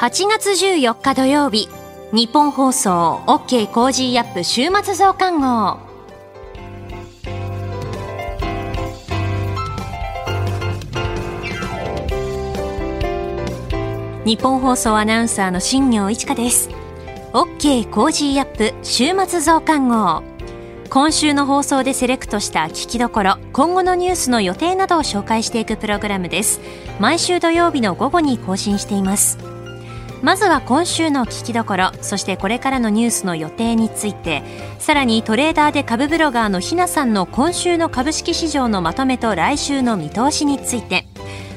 [0.00, 1.68] 8月14日土曜日
[2.10, 5.78] 日本放送 OK コージーアップ週末増刊号。
[14.24, 16.70] ニッポン放送アナウンサーの新行市佳です。
[17.34, 20.22] OK Cozy up 週末増刊号。
[20.88, 26.58] 今週の放送でセレクトした聞きどころ今後のニュースの予定などを紹介していくプログラムです。
[26.98, 29.49] 毎週土曜日の午後に更新しています。
[30.22, 34.42] まずは今週の聞きどころそしてこれからのニュースの予定について
[34.78, 41.06] さらにトレーダーで株ブロガーのひなさんの今週の株式市場のまとめと来週の見通しについて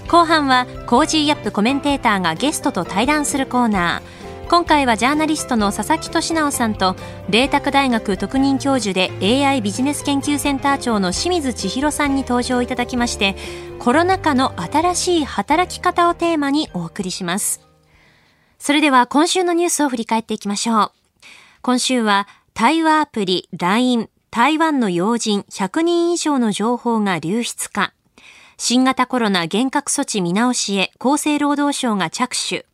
[0.07, 4.23] 後半は Cozy up コメンテーターがゲストと対談するコーナー。
[4.47, 6.95] 今回はジャーナリストの佐々木俊尚さんと
[7.29, 9.09] 麗澤大学特任教授で
[9.43, 13.35] AI ビジネス研究センター長の清水千弘さんに登場いただきまして
[13.79, 17.72] コロナ禍の新しい働き方をテーマにお送りします。
[18.65, 20.91] それでは今週のニュースを振り返っていきましょう
[21.61, 27.93] 今週は対話アプリ LINE 台湾の要人100人以上の情報が流出か
[28.55, 32.65] 新型コロナ厳格措置見直しへ厚生労働省が着手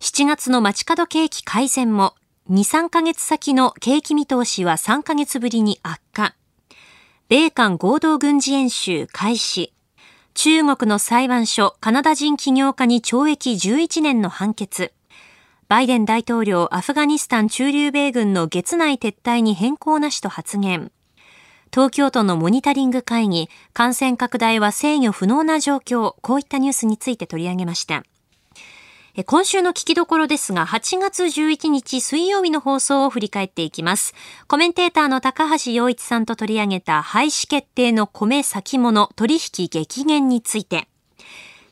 [0.00, 2.14] 7月の街角景気改善も
[2.50, 6.36] 2、3ヶ月先の景気見通しは3ヶ月ぶりに悪化。
[7.30, 9.72] 米韓合同軍事演習開始。
[10.34, 14.92] 中国の裁判所、カナダ人起業家に懲役11年の判決。
[15.68, 20.92] バイデン大統領、アフガニスタン駐留米軍の月内撤退に変更なしと発言。
[21.72, 28.04] 東京都のモニタリング会議、感染拡大は制御不能な状況、こういったニュースについて取り上げました。
[29.24, 34.14] 今週の聞きどころですが、8月11日水曜日の放送を振り返っていきます。
[34.46, 40.86] コメンテーターの高橋洋一さんと取り上げた廃止決定の米先物取引激減について。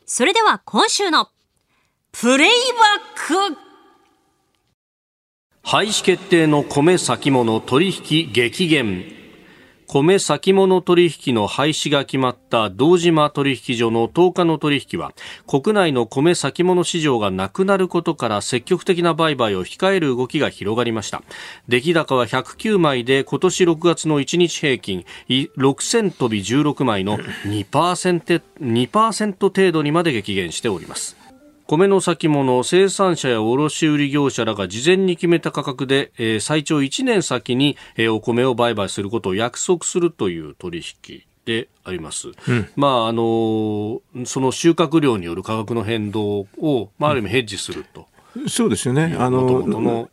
[0.05, 1.29] それでは今週の
[2.11, 3.64] プレイバック
[5.67, 9.03] 廃止決定の米先物取引激減。
[9.87, 15.13] 米先物取引の廃止が決まった堂島取引所の10日の取引は
[15.47, 21.23] 国内の米先物市場がなくなることから積極的な売買を控える動きが広がりました。
[21.67, 31.24] 出来高は109枚で今年6月の1日平均6000飛び16枚の 2%, 2程度にまで激減しております。
[31.67, 42.29] 米の先物生産者や卸売業者らが事前に決めた価格で、えー、最長1年先に、えー、お米を売買することを約束するという取引であります。
[42.47, 48.07] うん、まああのその収穫量による価格の変動を、まあ、ある意味ヘッジすると。
[48.47, 49.15] そうですよね。
[49.17, 50.09] あの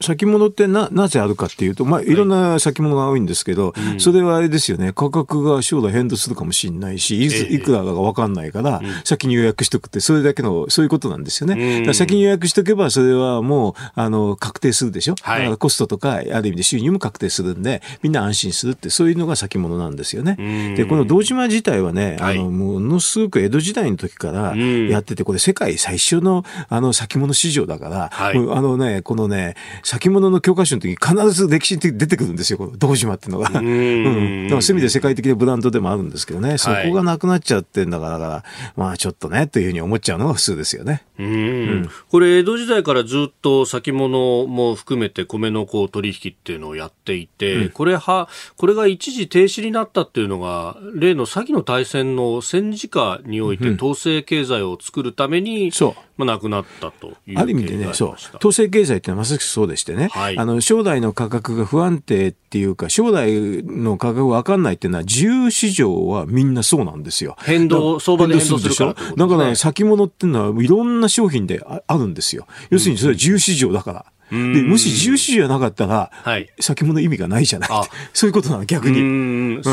[0.00, 2.14] 先物ってな、なぜあるかっていうと、まあ、い。
[2.14, 11.92] ろんな先物が多いんですけど、はい、それはあれですよね、価格が将来変動するかもしれないし、いつ、いくらかがわかんないから、先に予約しとくって、それだけの、そういうことなんですよね。
[11.94, 15.14] 先に予約しとけば、それはもう、あの、確定するでしょ？
[15.22, 20.74] はい、だからコストとか、ある意味で収入も確定するんで、みんな安心するって、そういうのが先物なんですよね。
[20.76, 29.54] で、この堂島自体はね、あの、ものすごく江戸時代の時からやってて、これ世界最初の、あの、先物市場だから、はい、あのね、このね、
[29.90, 33.58] 先物の教科書の時に必ず歴史的に出てくるんですよ、この堂島っていうのが。
[33.58, 34.44] うん。
[34.44, 38.44] だからそういう意味で世界的なブランドでもあるんですけどね、そこがなくなっちゃってんだから、だから
[38.76, 41.02] まあちょっとね、というふうに思っちゃうのが普通ですよね。
[41.18, 41.90] うん。
[42.08, 56.09] これ、江戸時代からずっと先物も含めて米のこう取引っていうのをやっていて、うん、これは、これが一時停止になったっていうのが、例の先の大戦の戦時下において統制経済を作るために、そう。
[56.20, 58.36] まあ、なくなったというある意味でね、そう。
[58.36, 67.36] 統制経済ってまさしくそうでしてね、はい、あの将来の価格が不安定っていうか、将来の価格が分かんないっていうのは、自由市場はみんなそうなんですよ。
[67.40, 72.46] 変動、相場で変動するから、ね、だから、先物っていうのは、いろんな商品であるんですよ。
[72.70, 74.06] 要するにそれは自由市場だから。
[74.30, 77.68] で、もし自由市場なかったら、はい、先物意味がないじゃない。
[78.12, 79.00] そういうことなの、逆に。
[79.00, 79.02] う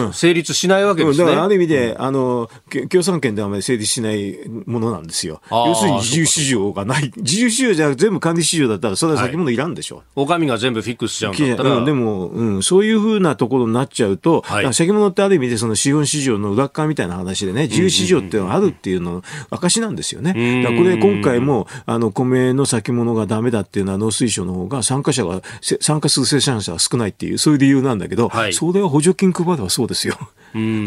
[0.09, 1.25] ん、成立しないわけですね。
[1.25, 2.49] だからある意味で、あの、
[2.89, 5.41] 共産権ではあまり成立しないものなんですよ。
[5.51, 7.11] 要するに自由市場がない。
[7.17, 10.03] 自由市場じゃ全部管理市場だったら、それは先物いらんでしょ。
[10.15, 11.75] お上が全部フィックスしちゃうんだったら。
[11.77, 20.63] うん、でも、うん、そういうふうなところになっちゃうと、はい、先物ってある意味でその資本市場の裏側みたいな話でね、自由市場っていうのがあるっていうの証なんですよね。
[20.63, 30.17] だからこれ今回も、あの、米の先物がダメだっていうのは農水省の方が参加者が参加する生産者が少ないっていう、そういう理由なんだけど、はい、それは補助金配ればそうですよ。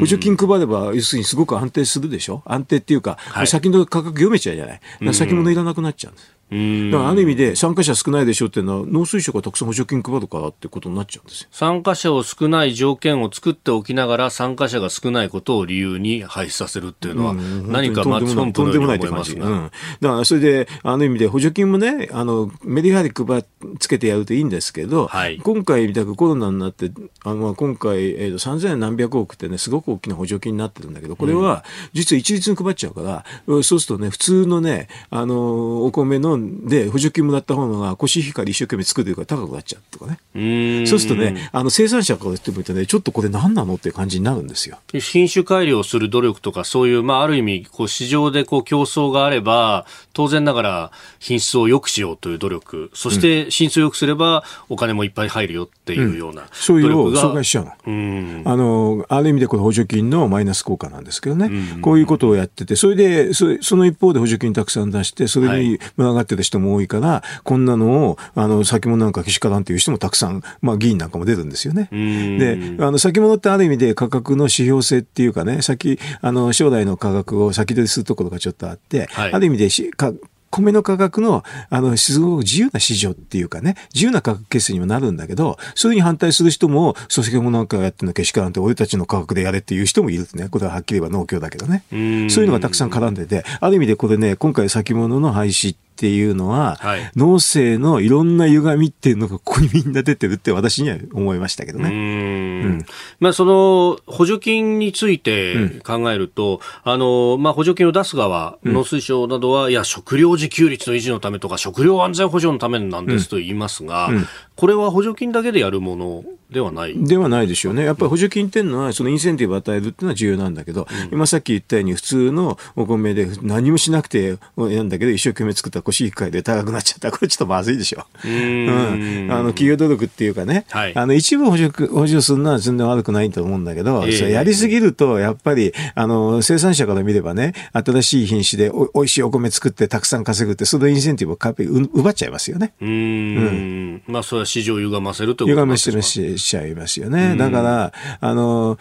[0.01, 2.43] 補助金配れば、要するにすごく安定するでしょ？
[2.45, 4.75] 安定っていうか、はい、先の価格読めちゃうじゃな
[5.11, 5.15] い。
[5.15, 6.40] 先物いらなくなっちゃうんです。
[6.51, 11.49] だからある意味で参加者少ないでしょっていうのは農水省がたくさん補助金配るからってことになっちゃうんですよ。
[11.53, 19.71] 参加者を少ない条件を作っておきながら参加者が少ないことを理由に廃止させるっていうのは、何かマッチポンプのように思いますが、うん、
[20.01, 23.45] だからそれであの意味で補助金もねあのメリハリ配
[23.79, 26.91] つけてやるといいんですけど、はい、今回みたくコロナになって
[27.25, 40.87] あの今回、えー、と3000何百億ってねすごく大きな補助金になってるんだけどこれは実は一律に配っちゃうから、うん、そうするとね普通のねあのお米ので補助金もらった方がコシヒカリ一生懸命作ってるから高くなっちゃうとかね。
[40.87, 44.79] そうするとねあの生産者から言ってみてねちょっとこれ何なのっていう感じになるんですよ。
[44.93, 52.91] 品種改良する努力とかそういう、まあ、ある意味こう市場でこう競争があれば当然ながら品質を良くしようという努力。
[52.95, 61.51] そして品質を良くすればお金もいっぱい入るよっていうような、うん、そういうのを阻害しちゃうの,、あのある意味でこの補助金のマイナス効果なんですけどね、
[61.81, 71.89] こういうことをやっててそれでそその一方で補助金たくさん出してそれに群がってる人も多いから、はい、こんなのをあの先物なんかけしからんという人もたくさん、まあ、議員なんかも出るんですよね。
[71.91, 80.13] であの先物ってある意味で価格の指標性っていうかね先あの将来の価格を先取りするところがちょっとあって、はい、ある意味でしか
[80.51, 90.49] 米の価格の、あの、すごく自由な市場っていうかね、自由な価格決定にもなるんだけど、それに反対する人も、組織もなんかやってるのけしからんって、俺たちの価格でやれっていう人もいるね。
[90.49, 91.85] これははっきり言えば農協だけどね。
[91.91, 101.91] そういうのがたくさん絡んでて、ある意味でこれね、今回先物の廃止っていうのは、はい、農政のいろんな歪みっていうのがここにみんな出てるって私には思いましたけどね。
[101.91, 102.87] うん、
[103.19, 114.11] まあ、その補助金について考えると、うん、あのまあ、補助金を出す側、農水省などは、いや、食料自給率の維持のためとか、食料安全保障のためなんですと言いますが、
[114.57, 117.05] これは補助金だけでやるものではない。
[117.05, 117.85] ではないでしょうね。
[117.85, 127.11] やっぱり補助金っていうのは、そのインセンティブを与えるっていうのは重要なんだけど、うん、今さっき言ったように、普通のお米で何もしなくてなんだけど、一生懸命作ったコシヒカリで高くなっちゃった。
[127.11, 128.07] ら、これちょっとまずいでしょ。
[128.25, 142.73] うん,、あの企業努力っていうかね、はい、あの一部補助補助するのは全然悪くないと思うんだけど、えー、やりすぎると、やっぱりあの生産者から見ればね、新しい品種でおおいしいお米作ってたくさん稼ぐって、そのインセンティブを奪っちゃいますよね。
[142.81, 142.89] うん。
[142.89, 144.03] うん。
[144.07, 147.21] まあ、それは市場を歪ませるということ歪ませしちゃいますよね。
[147.21, 147.37] ね。
[147.37, 148.79] だから、あの、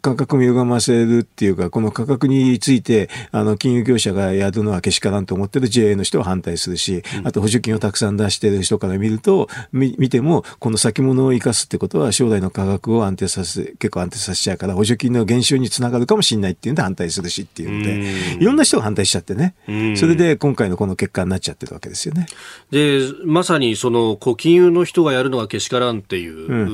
[0.00, 19.54] 価格も歪ませるっていうか、この価格について、あの、金融業者がやるのはけしからんと思ってる JA の人は反対するし、あと補助金をたくさん出してる人から見ると、見ても、この先物を生かすってことは、将来の価格を安定させ、結構安定させちゃうから、補助金の減少につながるかもしれないっていうんで反対するしっていうので、いろんな人が反対しちゃってね。
[19.96, 22.26] それで今回のこの結果になっちゃってるわけですよね。
[22.70, 26.66] で、まさにその、こう、金融の人がやるのはけしからんっていう、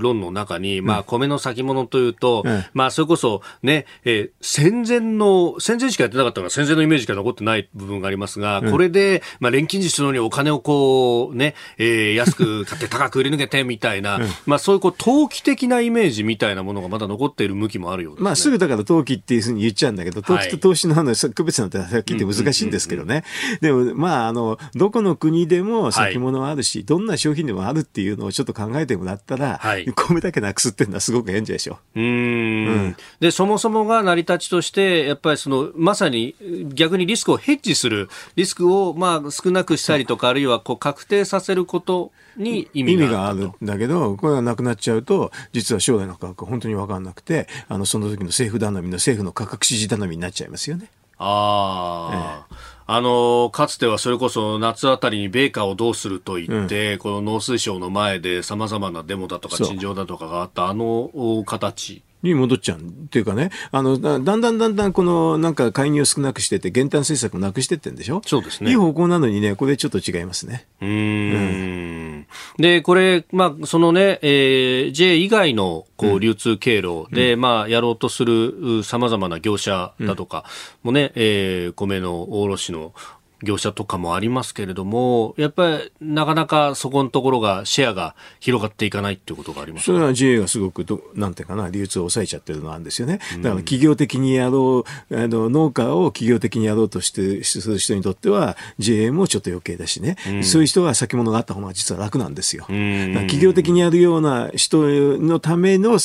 [0.00, 23.24] 論の中に、まあ、米の先物というと、うん、まあ、それこそね、えー、戦前の、戦前しかやってなかったから戦前のイメージが残ってない部分がありますが、うん、これで、まあ、錬金術のようにお金をこう、ね、えー、安く買って 高く売り抜けてみたいな、うん、まあ、そういうこう、投機的なイメージみたいなものがまだ残っている向きもあるようです、ね、まあ、すぐだから投機っていうふうに言っちゃうんだけど、投機と投資の話、区別なんてはっきり言って難しいんですけどね。
[23.60, 31.78] でも、まあ、あの、どこの国でも先物はあるし、はい、どんな商品でもあるっていうのをちょっと考えてもらったら、はい、米だけなくすっていうのはすごく変じゃでしょ。
[31.94, 36.34] うん,、で、そもそもが成り立ちとして、やっぱりその、まさに
[36.74, 50.90] 逆にリスクをヘッジする、リスクをまあ少なくしたりとか、あるいはこう確定させることに意味があるんだけど、これがなくなっちゃうと、実は将来の価格本当に分かんなくて、あの、その時の政府頼みの政府の価格指示頼みになっちゃいますよね。
[51.18, 61.10] ああ、ええあの、かつてはそれこそ夏あたりに米価をどうすると言って、うん、この農水省の前で様々なデモだとか陳情だとかがあったあの
[61.46, 62.02] 形。
[62.24, 68.22] に戻っちゃうっていうかね、あの、だんだんだんだんこのなんか介入を少なくしてて、減反政策をなくしてってんでしょ？
[68.26, 68.70] そうですね。
[68.70, 70.66] いい方向なのにね、これちょっと違いますね。
[70.80, 72.26] うんうん、
[72.58, 80.44] で、これ、まあ、そのね、えー、J 以外のこう流通経路で、うん、まあ、やろうとするさまざまな業者だとか
[80.82, 82.94] もね、うん、えー、米の卸の
[83.44, 93.18] 業者とかもありますけれども、やっぱりなかなかそこのところがシェアが広がっていかないっていうことがありますそれは JA がすごくど、なんていうかな、流通を抑えちゃってるのなんですよね。
[93.38, 102.64] だから企業的にやろう、あの農家を企業的にやろうとしてする人にとっては、JA もちょっと余計だしね、うん、そういう人は先物があった方が実は楽なんですよ。
[102.64, 105.98] 企業的にやるような人のための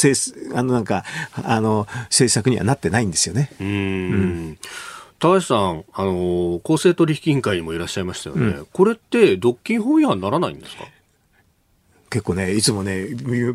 [0.53, 1.03] あのなんか
[1.33, 3.51] あの政策にはなってないんですよね。
[3.59, 4.57] うん
[5.19, 10.85] 高橋さん、あの公正取引委員会にもいらっしゃいましたよね、うん、これって独禁法違反ならないんですか？
[12.09, 13.05] 結構ね、いつもね、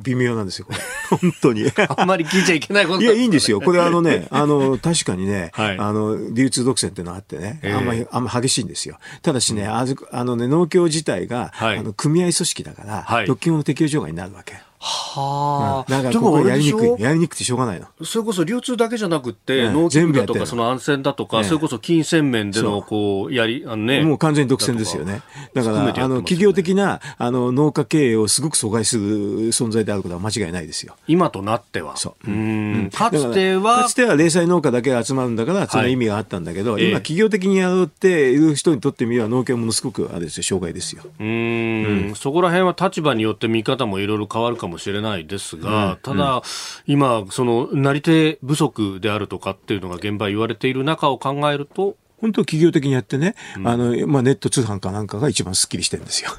[0.02, 0.78] 微妙なんですよ、これ。
[1.11, 1.64] 本当に。
[1.97, 3.61] あんまり聞いちゃいけないこと、ね、いや、いいんですよ。
[3.61, 8.99] これあのね、 あの、確かにね、はい、あの、流通独占っていうのがあってね、あんまり、あんま激しいんですよ。
[9.23, 14.54] ただしね、うん、あのね、農協自体が、はい、あの、組合組織だから、はい、独禁法の適用除外になるわけ。
[14.86, 17.02] はあ、うん、だからここやりにくい。
[17.02, 17.86] やりにくくてしょうがないの。
[18.04, 24.02] それこそ流通だけじゃなくて、農機具だとか、その安全だとか、それこそ金銭面での、こう、やり、あのね。
[24.02, 25.22] もう完全に独占ですよね。
[25.54, 29.04] だから、あの、企業的な、あの、農家経営をすごく阻害する
[29.48, 30.96] 存在であることは間違いないですよ。
[31.08, 31.96] 今となっては。
[31.96, 32.30] そう。
[32.30, 32.90] うん。
[32.92, 33.84] かつては。
[33.84, 41.02] かつては零細農家だけが集まるんだから、その意味があったんだけど、今企業的にやろうっている人にとってみれば、農協ものすごく、あれですよ、障害ですよ。
[41.18, 42.12] うん。
[42.16, 46.43] そこら辺は立場によって見方もいろいろ変わるかもしれないですが、ただ、
[46.87, 56.31] 今、その、なり手不足であるとかっていうのが現場言われている中を考えると、本当企業的にやってね、うん、あの、まあ、ネット通販かなんかが一番スッキリしてるんですよ。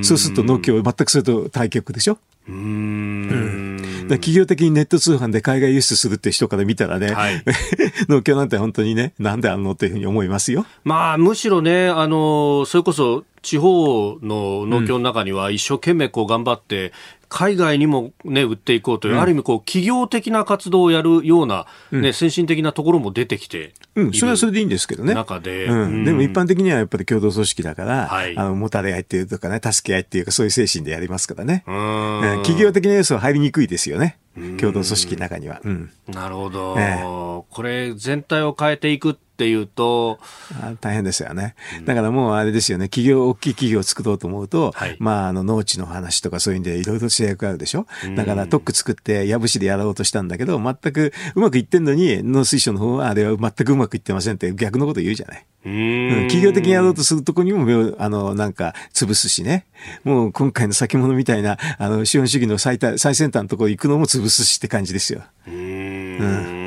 [0.00, 2.18] うそうすると農協、全くそれと対局でしょ？
[2.48, 7.42] うん、企業的にネット通販で海外輸出するって人から見たらね、はい、
[8.08, 10.66] 農協なんて本当にね、なんであんのっていうふうに思いますよ。
[10.84, 16.92] まあ、むしろね、あの、それこそ地方の農協の中には一生懸命こう頑張って、
[17.30, 25.14] 海外にも、ね、売っていこうという、うん、ある意味こう企業的な活動をやるような、ね、うん、先進的なところも出てきてうん、それはそれでいいんですけどね。
[25.14, 31.64] 中で、うん、でも一般的にはやっぱり共同組織だから、はい、あの、もたれ合いっていうとかね、助け合いっていうか、そういう精神でやりますからね。
[31.66, 34.18] うん、企業的な要素は入りにくいですよね。
[34.58, 35.60] 共同組織の中には。
[36.08, 37.02] なるほど、え
[37.50, 40.18] これ全体を変えていくっていうと
[40.82, 41.54] 大変ですよね、
[41.86, 47.86] だからもうあれですよね企業大きい企業を作ろうと思うと、はい、まああの農地の話とかそういうんでいろいろ制約があるでしょ？
[48.16, 55.46] だから特区作って矢節でやろうとしたんだけど全くうまくいってんのに農水省の方はあれは全くうまくいってませんって逆のこと言うじゃない？
[55.64, 59.66] うん企業的にやろうとするとこにも目を、あの、なんか、潰すしね。
[60.04, 65.22] もう今回の先物みたいな、あの、資本主義の最最先端のところ行くのも潰すしって感じですよ。
[65.46, 66.59] うん。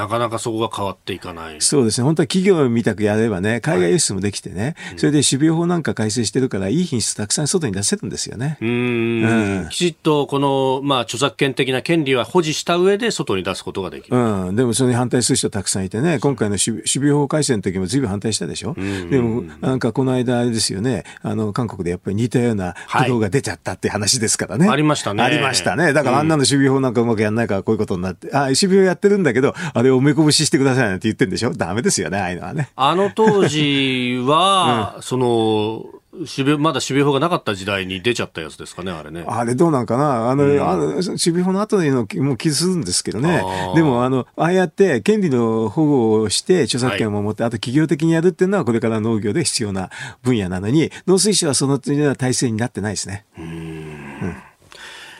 [0.00, 1.56] なかなかそこが変わっていかない。
[1.60, 2.06] そうですね。
[2.06, 8.56] 本当は企業みたくやればね、海外輸出もできてね、はいそれで種苗法なんか改正してるから、いい品質たくさん外に出せるんですよね。
[8.62, 14.16] うんうん、きちっとこの、まあ、著作権的な権利は保持した上で外に出すことができる。
[14.16, 14.56] うん。
[14.56, 18.74] でもそれに反対する人たくさんいてね、今回の種苗法改正の時も随分反対したでしょ？
[18.74, 24.66] でも、なんかこの間あれですよね、あの、韓国でやっぱり似たような不動が出ちゃったって話ですからね。
[24.66, 25.22] はい、ありましたね。
[25.22, 25.92] ありましたね。
[25.92, 31.52] だからあんなの種苗法なんかうまくやんないからこういうことになって、あ、種苗やってるんだけど、あれをめこぶししてくださいなんて言ってんでしょ？
[31.52, 32.70] ダメですよね、ああいうのはね。
[32.76, 35.84] あの当時は、 うん、その、
[36.26, 39.24] 渋まだ渋法がなかった時代に出ちゃったやつですかね、あれね。
[39.26, 40.30] あれどうなんかな？
[40.30, 43.42] あの、うん、あの渋法の後のもう気するんですけどね。
[43.76, 49.88] でも、あの、ああやって権利の保護をして著作権を守って、はい、あと企業的にやるっていうのはこれから農業で必要な
[50.22, 53.24] 分野なのに、農水省はそのような体制になってないですね。
[53.38, 53.89] うんうん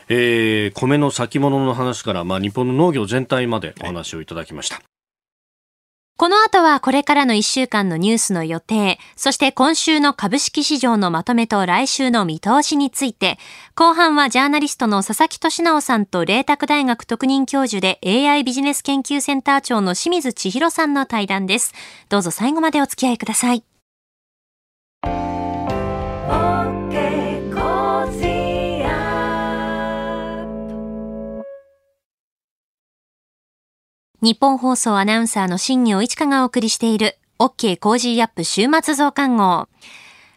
[0.09, 4.75] えー、米の先物の話から、まあ、日本の農業全体までお話をいただきました。
[4.75, 4.83] はい
[6.21, 13.39] この後はこれからの1週間のニュースの予定、そして今週の株式市場のまとめと来週の見通しについて、
[13.73, 21.73] 後半はジャーナリストの佐々木俊直さんと麗澤大学特任教授で AI ビジネス研究センター長の清水千尋さんの対談です。
[22.09, 23.63] どうぞ最後までお付き合いください。
[34.23, 39.67] ニッポン放送アナウンサーの新行市佳がお送りしている OK Cozy up 週末増刊号。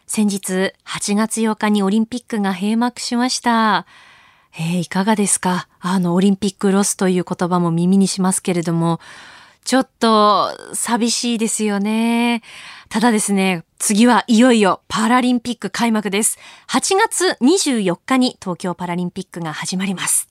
[0.06, 3.84] 先日8月8日にオリンピックが閉幕しました。
[4.58, 5.68] えー、いかがですか？
[5.80, 9.00] あの、オリンピックロスという言葉も耳にしますけれども、
[9.64, 12.42] ちょっと寂しいですよね。
[12.88, 16.38] ただですね、次はいよいよパラリンピック開幕です。
[16.70, 20.30] 8月24日に東京パラリンピックが始まります。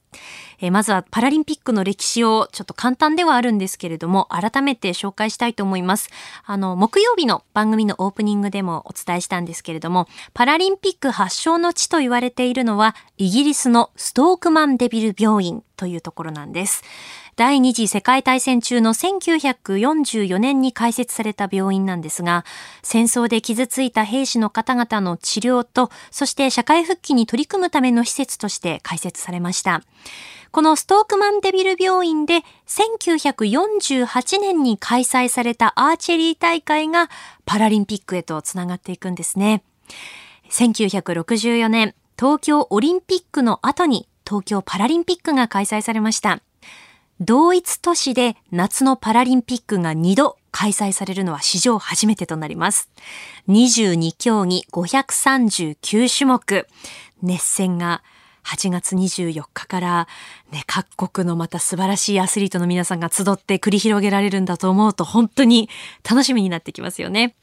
[0.66, 6.10] えまずはパラリンピックの歴史をちょっと簡単ではあるんですけれども、改めて紹介したいと思います。
[6.46, 16.82] あの、木曜日の番組のオープニングでもお伝えしたんですけれども、パラリンピック発祥の地と言われているのは、イギリスのストークマンデビル病院というところなんです。
[17.36, 22.46] 第二次世界大戦中の1944年に開設された病院なんですが、
[22.84, 29.82] 戦争で傷ついた兵士の方々の治療と、そして社会復帰に取り組むための施設として開設されました。
[30.54, 37.10] このストークマンデビル病院で1948年に開催されたアーチェリー大会が
[37.44, 39.64] パラリンピックへとつながっていくんですね。
[40.52, 46.40] 1964年、東京オリンピックの後に東京パラリンピックが開催されました。
[47.20, 52.92] 同一都市で夏のパラリンピックが2度開催されるのは史上初めてとなります。
[53.48, 56.68] 22競技539種目。
[57.24, 58.04] 熱戦が
[58.46, 60.08] 8月24日から
[60.52, 65.70] ね、各国のまた素晴らしいアスリートの皆さんが集って繰り広げられるんだと思うと本当に
[66.10, 67.36] 楽しみになってきますよね。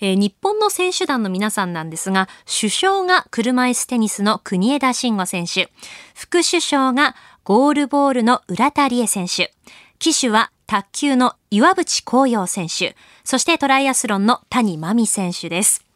[0.00, 5.72] えー、日本の選手団の皆さんなんですが、首相が車椅子テニスの国枝慎吾選手、
[6.14, 7.14] 副首相が
[7.44, 9.54] ゴールボールの浦田理恵選手、
[9.98, 15.89] 騎手は卓球の岩渕光陽選手、そしてトライアスロンの谷真美選手です。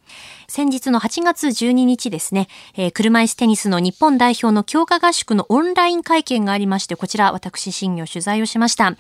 [0.48, 8.96] 先日の8月12日ですね、えー、車椅子テニスの日本代表の強化合宿のオンライン会見がありまして、こちら私、新業取材をしました。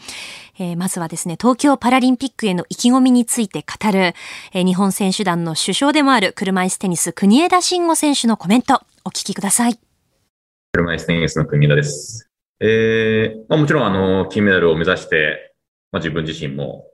[0.58, 4.14] えー、まずはですね、東京パラリンピックへの意気込みについて語る、
[4.52, 9.78] えー、日本選手団の首相でもある車椅子テニス国枝慎吾選手のコメント、お聞きください。
[10.72, 12.30] 車椅子テニスの国枝です。
[12.60, 15.54] えー、まあ、もちろんあの、金メダルを目指して、
[15.92, 16.86] まあ、自分自身も、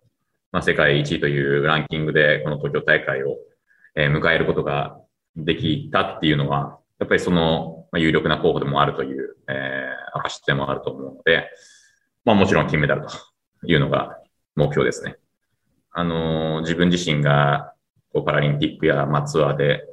[0.52, 3.36] まあ、世界1位というランキングでこの東京大会を
[3.94, 4.98] えー、迎えることが
[5.36, 11.48] できたっていうのは、やっぱりその、まあ、有力な候補でもあるという、えー、証でもあると思うので、
[12.24, 14.18] まあもちろん金メダルというのが
[14.54, 15.16] 目標ですね。
[15.92, 17.74] あのー、自分自身が
[18.12, 19.84] こうパラリンピックや、まあ、ツアーで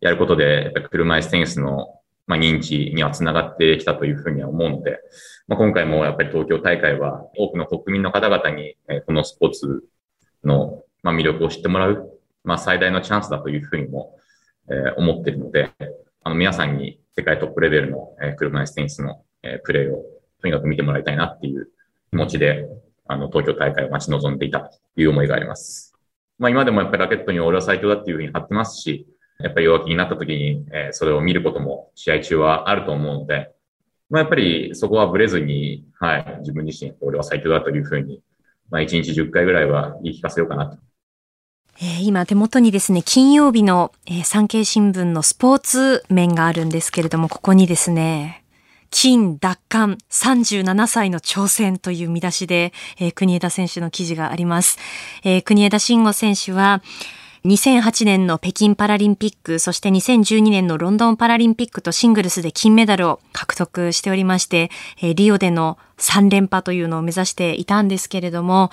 [0.00, 5.00] やることで、やっぱり車椅子テニスの、まあ、認知にはつながってきたというふうには思うので、
[5.48, 9.82] まあ、今回もやっぱり東京大会は多くの国民の方々に、えー、このスポーツ
[10.44, 14.16] の、まあ、魅力を知ってもらうまあ、最大のチャンスだというふうにも、
[14.68, 15.70] えー、思っているので、
[16.22, 20.04] あの、皆さんに世界トップレベルの、えー、車椅子テニスの、えー、プレーを
[20.40, 21.68] とにかく見てもらいたいなっていう
[22.10, 22.66] 気持ちで、
[23.06, 25.94] あの、東京大会を待ち望んでいたという思いがあります。
[26.38, 29.06] まあ、今でもやっぱりラケットに俺は最強だっていうふうに貼ってますし、
[29.40, 33.52] やっぱり弱気になった時に、えー、それを見ることも試合中はあると思うので、
[34.08, 38.22] まあ、やっぱりそこはブレずに、はい、自分自身、俺は最強だというふうに、
[38.70, 40.78] まあ、1日10回ぐらいは言い聞かせようかなと
[41.82, 48.44] え、今手元にですね、金曜日の、え、産経新聞のスポーツ面があるんですけれども、ここにですね、
[48.90, 54.78] 金奪還37歳の挑戦という見出しで、えー、国枝選手の記事があります。
[55.24, 56.82] えー、国枝慎吾選手は、
[57.46, 64.70] 2008年の北京パラリンピック、そして2012年のロンドンパラリンピックとシングルスで金メダルを獲得しておりまして、
[65.00, 68.70] リオでの3連覇というのを目指していたんですけれども、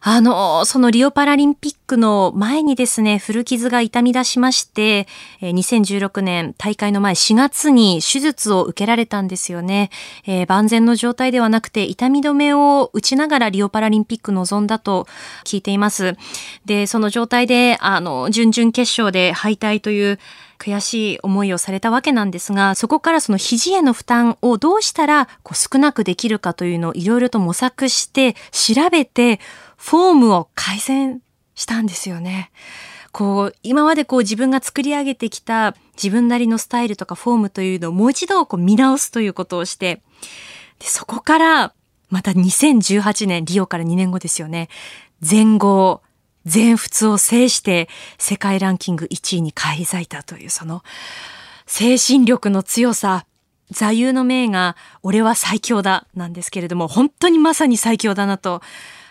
[0.00, 5.08] あの、そのリオパラリンピックの前にですね、古傷が痛み出しまして、
[5.40, 9.90] 2016年大会の前4月に手術を受けられたんですよね。
[10.26, 15.06] えー、万全の状態ではなくて痛み止めを打ちながらリオパラリンピック臨んだと
[15.44, 16.16] 聞いています。
[16.64, 20.18] で、その状態で、あの、準々決勝で敗退という
[20.58, 29.40] 悔しい思いをされたわけなんですが、そこからその肘への負担をどうしたらこう少なくできるかというのをいろいろと模索して調べて
[29.76, 31.20] フォームを改善
[31.54, 32.50] したんですよね。
[33.12, 40.02] こう、今までこう自分が作り上げてきた自分なりのスタイルとかフォームというのをもう一度こう見直すということをして、
[40.78, 41.72] でそこから
[42.10, 44.68] また2018年、リオから2年後ですよね。
[45.26, 46.02] 前後、
[46.46, 50.82] 全仏を制して世界ランキング1位に返り咲いたというその
[51.66, 53.26] 精神力の強さ、
[53.70, 58.62] 座右の銘が俺は最強だなんですけれども本当にまさに最強だなと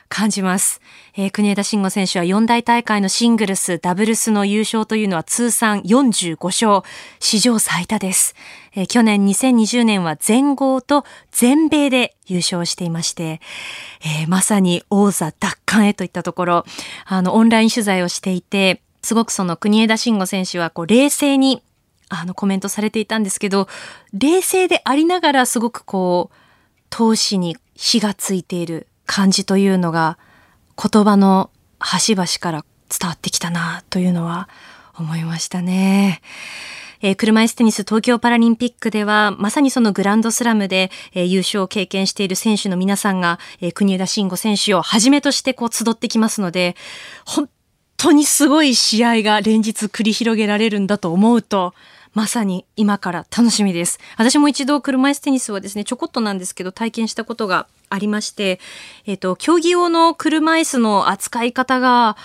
[0.08, 0.82] 感じます。
[1.17, 6.82] えー、国枝慎吾選手は四大大会のシングルス、ダブルスの優勝というのは通算45勝、
[7.19, 8.36] 史上最多です。
[8.75, 13.39] えー、去年2020年は全豪と全米で優勝していまして、
[14.01, 16.65] えー、まさに王座奪還へといったところ、
[17.06, 21.62] あの、オンライン取材をしていて、すごくその国枝慎吾選手はこう冷静に
[22.10, 23.69] あのコメントされていたんですけど、
[24.13, 26.36] 冷静でありながらすごくこう、
[26.89, 30.17] 闘志に火がついている感じというのが
[30.82, 34.50] 言葉の端々から伝わってきたなというのは
[34.98, 36.22] 思いましたね。
[37.02, 46.76] えー、車椅子テニス東京パラリンピックでは、まさにそのグランドスラムで、えー、優勝を経験している選手の皆さんが、えー、国枝慎吾選手をはじめとしてこう集ってきますので、
[47.26, 47.50] 本
[47.98, 51.74] 当にすごい試合が連日繰り広げられるんだと思うと、
[52.14, 54.00] まさに今から楽しみです。
[54.18, 58.60] 私も一度車椅子テニスはですね、ちょこっとなんですけど体験したことがありまして、
[59.06, 62.17] えっ、と、競技用の車椅子の扱い方が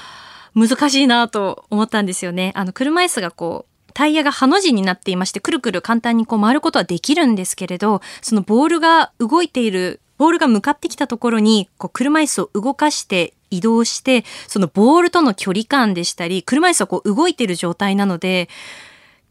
[0.54, 2.52] 難しいなと思ったんですよね。
[2.54, 18.48] あの、車椅子がこう、タイヤがハの字になっていまして、くるくる簡単にこう回ることはできるんですけれど、そのボールが動いている、ボールが向かってきたところに、こう車椅子を動かして移動して、そのボールとの距離感でしたり、車椅子はこう動いている状態なので、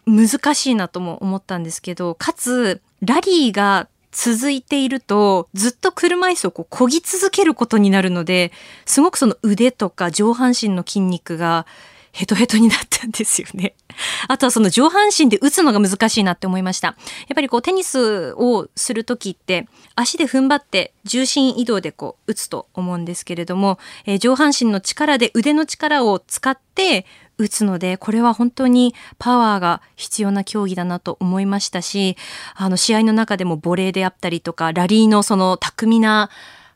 [0.05, 8.51] 難しいなとも思ったんですけど、かつ、ラリーが続いていると、ずっと車椅子をこう漕ぎ続けることになるので、
[8.85, 11.65] すごくその腕とか上半身の筋肉が
[12.11, 13.75] ヘトヘトになったんですよね。
[14.27, 16.87] あとはその上半身で打つのが難しいなって思いました。
[16.87, 27.05] やっぱりこうテニスをするときって足で踏ん張って重心移動でこう打つと思うんですけれども、えー、上半身の力で腕の力を使って
[27.39, 32.17] 打つので、これは本当にパワーが必要な競技だなと思いましたし、
[32.54, 36.30] あの試合の中でもボレーであったりとか、ラリーのその巧みな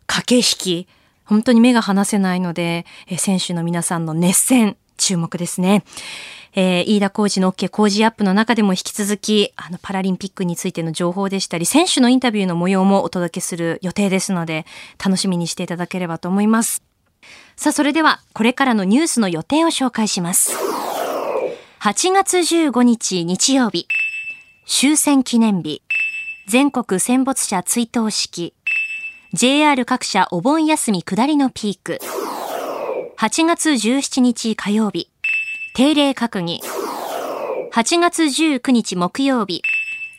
[0.08, 0.88] 駆け引き、
[1.26, 2.86] 本当に目が離せないので、
[3.18, 5.84] 選手の皆さんの熱戦、注目ですね。
[6.56, 14.66] えー、飯田浩二の OK 工事アップの中でも引き続き、あの、パラリンピックについての情報でしたり、選手のインタビューの模様もお届けする予定ですので、
[15.04, 16.93] 楽しみにしていただければと思います。
[17.56, 20.58] さあ、それでは、これからのニュースの予定を紹介します。
[21.82, 23.88] 8月15日日曜日、
[24.66, 25.82] 終戦記念日、
[26.48, 28.54] 全国戦没者追悼式、
[29.34, 32.00] JR 各社お盆休み下りのピーク、
[33.18, 35.10] 8月17日火曜日、
[35.76, 36.62] 定例閣議。
[37.74, 39.62] 8月19日木曜日、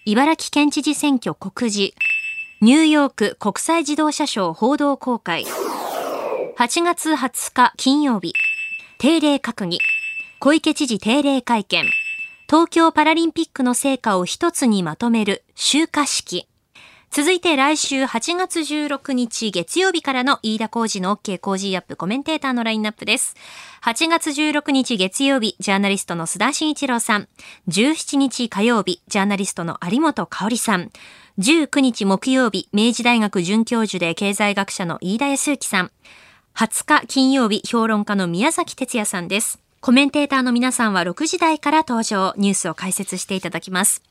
[0.05, 1.95] 茨城県知事選挙告示。
[2.61, 5.45] ニューヨーク国際自動車ショー報道公開。
[6.57, 8.33] 8月20日金曜日、
[8.99, 9.81] 定例閣議。
[10.39, 11.87] 小池知事定例会見。
[12.49, 16.49] 東京パラリンピックの成果を一つにまとめる集荷式。
[17.11, 23.35] 続いて来週8月16日月曜日からの飯田浩二の OK 工事アップコメンテーターのラインナップです。
[23.83, 27.29] 8月16日月曜日、ジャーナリストの須田慎一郎さん。
[27.67, 30.93] 17日火曜日、ジャーナリストの有本香里さん。
[31.41, 35.91] 19日木曜日、明治大学准教授で経済学者の飯田康之さん。
[36.57, 39.59] 20日金曜日、評論家の宮崎哲也さんです。
[39.81, 44.03] コメンテーターの皆さんは6時台から登場、ニュースを解説していただきます。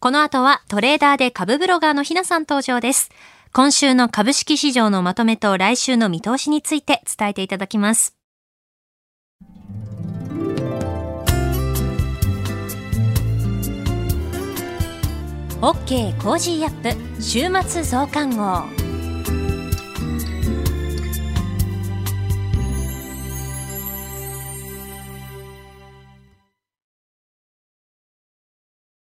[0.00, 3.10] この後はトレーダーで株ブロガーのひなさん登場です。
[3.52, 8.16] 今週の株式市場のまとめと来週の見通しについて伝えていただきます。
[15.60, 18.85] OK Cozy up 週末増刊号。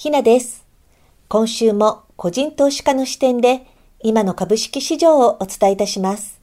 [0.00, 0.64] ひなです。
[1.28, 3.66] 今週も個人投資家の視点で
[3.98, 6.40] 今の株式市場をお伝えいたします。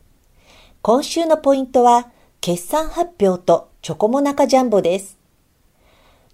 [0.83, 5.17] 今週のポイントは決算発表とチョコモナカジャンボです。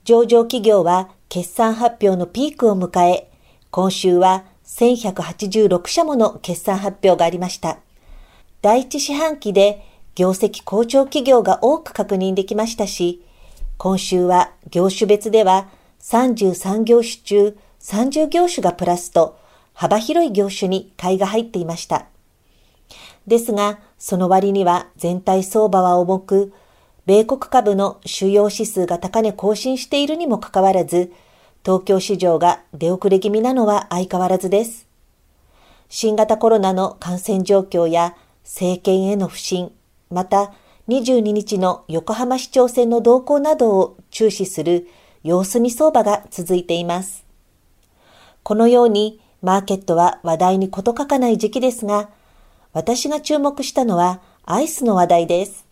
[0.03, 3.31] 上場企業は決算発表のピークを迎え、
[3.71, 7.77] 今週は1186社もの決算発表がありました。
[8.61, 9.81] 第一四半期で
[10.15, 13.23] 業績好調企業が多く確認できましたし、
[13.77, 15.69] 今週は業種別では
[16.03, 19.39] 33業種中30業種がプラスと
[19.73, 22.07] 幅広い業種に買いが入っていました。
[23.25, 26.53] ですが、その割には全体相場は重く、
[27.05, 31.11] 米国株の主要指数が高値更新しているにもかかわらず、
[31.65, 34.87] 東京市場が出遅れ気味なのは相変わらずです。
[35.87, 39.71] 新型コロナの感染状況や政権への不信、
[40.11, 40.51] また
[40.89, 44.87] 22日の横浜市長選の動向などを注視する
[45.23, 47.25] 様子見相場が続いています。
[48.43, 52.09] このようにマーケットは話題に事欠かない時期ですが、
[52.73, 55.65] 私が注目したのはアイスの話題です。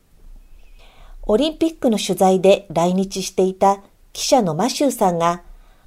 [1.24, 3.82] オリンピックの取材で来日していた
[4.14, 5.44] 記者のマシューさんが、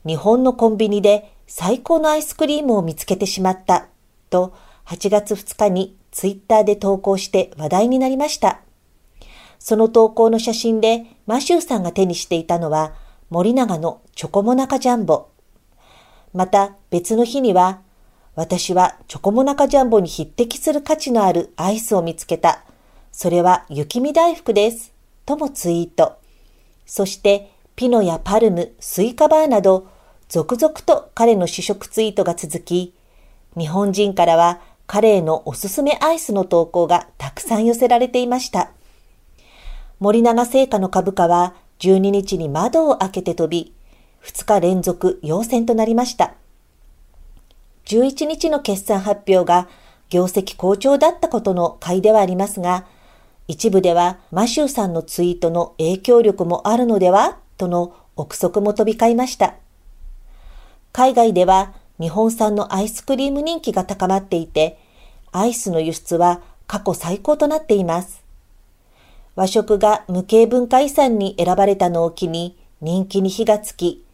[0.07, 3.89] 日本のコンビニで最高のアイスクリームを見つけてしまった
[4.31, 4.55] と
[4.87, 8.61] 8月2日にツイッターで投稿して話題になりました。
[9.59, 12.93] その投稿の写真でマシューさんが手にしていたのは
[13.35, 15.27] 森永のチョコモナカジャンボ。
[16.33, 17.81] また別の日には、
[18.37, 22.63] 私はチョコモナカジャンボに匹敵する価値のあるアイスを見つけた。
[23.11, 24.93] それは雪見大福です。
[25.27, 26.17] ともツイート。
[26.87, 29.89] そして、ピノやパルム、スイカバーなど、
[30.29, 32.95] 続々と彼の試食ツイートが続き、
[33.59, 38.71] 日本人からは彼へのおすすめアイスの投稿がたくさん寄せられていました。
[39.99, 43.75] 森永製菓の株価は12日に窓を開けて飛び、
[44.25, 46.35] 2日連続陽線となりました。
[47.87, 49.69] 11日の決算発表が
[50.09, 52.87] 業績好調だったことの買いではありますが、
[53.47, 59.55] 一部ではマシューさんのツイートの影響力もあるのではとの憶測も飛び交いました。
[60.93, 64.79] 海外では日本産のアイスクリーム人気が高まっていて、
[65.33, 68.24] アイスの輸出は過去最高となっています。
[69.37, 74.05] 和食が無形文化遺産に選ばれたのを機に人気に火がつき、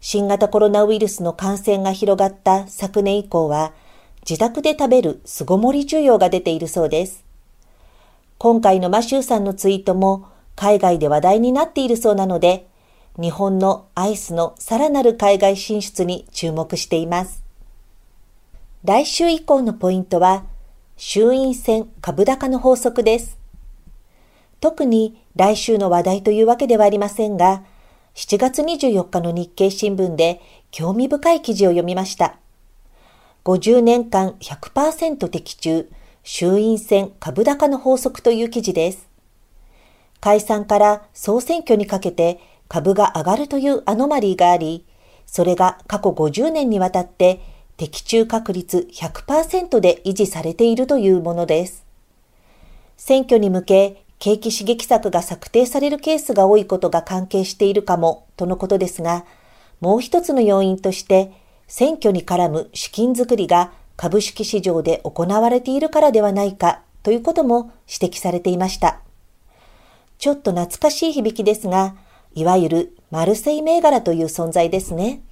[0.00, 3.72] 新型コロナウイルスの感染が広がった昨年以降は、
[4.28, 7.24] 自宅で食べる巣ごもり需要が出ているそうです。
[8.38, 12.68] 今回のマシューさんのツイートも海外で話題になっているそうなので、
[13.20, 17.42] 日本のアイスのさらなる海外進出に注目しています。
[18.84, 20.44] 来週以降のポイントは、
[20.96, 23.37] 衆院選株高の法則です。
[24.60, 27.62] 特に来週の話題というわけではありませんが、
[28.14, 30.40] 7月24日の日経新聞で
[30.70, 32.36] 興味深い記事を読みました。
[33.44, 35.88] 50年間100%的中、
[36.24, 39.08] 衆院選株高の法則という記事です。
[40.20, 44.84] 解散から総選挙にかけて株が上がるというアノマリーがあり、
[45.26, 47.40] それが過去50年にわたって
[47.76, 51.86] 的中確率100%で維持されているというものです。
[52.96, 59.24] 選挙に向け景気刺激策が策定されるケースが多いことが関係しているかもとのことですが、
[59.80, 61.32] もう一つの要因として、
[61.68, 69.00] 選挙に絡む資金づくりが株式市場で行われているからではないかということも指摘されていました。
[70.18, 71.94] ちょっと懐かしい響きですが、
[72.34, 75.22] いわゆるマルセイ銘柄という存在ですね。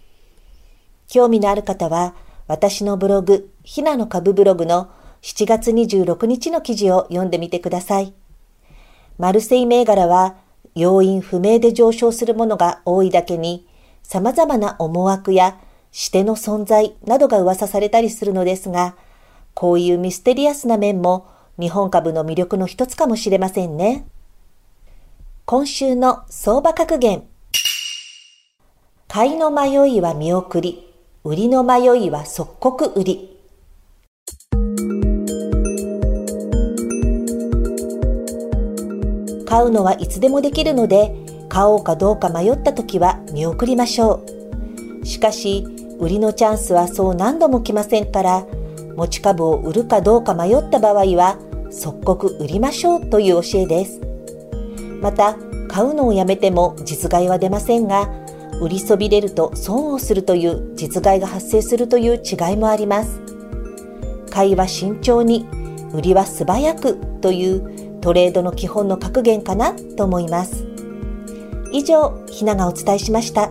[1.08, 2.14] 興味のある方は、
[2.46, 4.90] 私のブログ、ひなの株ブログの
[5.22, 8.14] 7月26日の記事を読んでみてください。
[9.18, 10.36] マルセイ銘柄は
[10.74, 13.66] 要因不明で上昇するものが多いだけに、
[14.02, 15.58] 様々な思惑や
[15.90, 18.94] 視点の存在などが噂されたりするのですが、
[19.54, 21.26] こういうミステリアスな面も
[21.58, 24.06] 日本株の魅力の一つかもしれませんね。
[25.46, 27.24] 今週の相場格言。
[29.08, 30.92] 買いの迷いは見送り、
[31.24, 33.35] 売りの迷いは即刻売り。
[39.56, 41.14] 買うのはいつでもできるので、
[41.48, 44.22] 買おうかどうか迷った時は見送りましょ
[45.02, 45.06] う。
[45.06, 45.66] しかし、
[45.98, 48.44] 売りのチャンスはそう何度も来ませんから、
[48.96, 51.38] 持ち株を売るかどうか迷った場合は、
[51.70, 53.98] 即刻売りましょうという教えです。
[55.00, 55.38] また、
[55.68, 58.10] 買うのをやめても実害は出ませんが、
[58.60, 63.22] 売りそびれると損をするという実害が発生するという違いもあります。
[64.28, 65.46] 買いは慎重に、
[65.94, 70.64] 売りは素早くというトレードの基本の格言かなと思います。
[71.72, 73.50] 以上、ひながお伝えしました。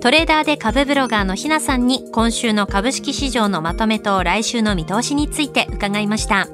[0.00, 6.46] トレーダーで株ブロガーのひなさんに今週の株式市場のまとめと来週の見通しについて伺いました。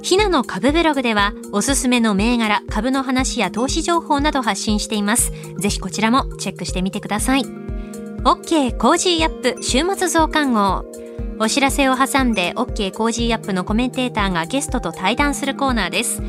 [0.00, 5.32] ひなの株ブログではおすすめの銘柄、株の話や投資情報など発信しています。
[5.58, 7.42] ぜひこちらもチェックしてみてください。
[7.42, 10.91] OK Cozy up 週末増刊号。
[11.38, 16.22] お知らせを挟んで OK Cozy up のコメンテーターがゲストと対談するコーナーです。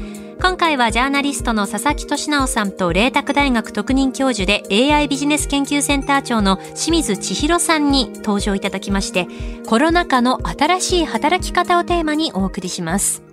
[0.43, 4.63] 今回はジャーナリストの佐々木俊尚さんと麗澤大学特任教授で
[4.93, 9.27] AI ビジネス研究センター長の清水千弘さんに登場いただきまして
[9.65, 13.32] コロナ禍の新しい働き方をテーマにお送りします。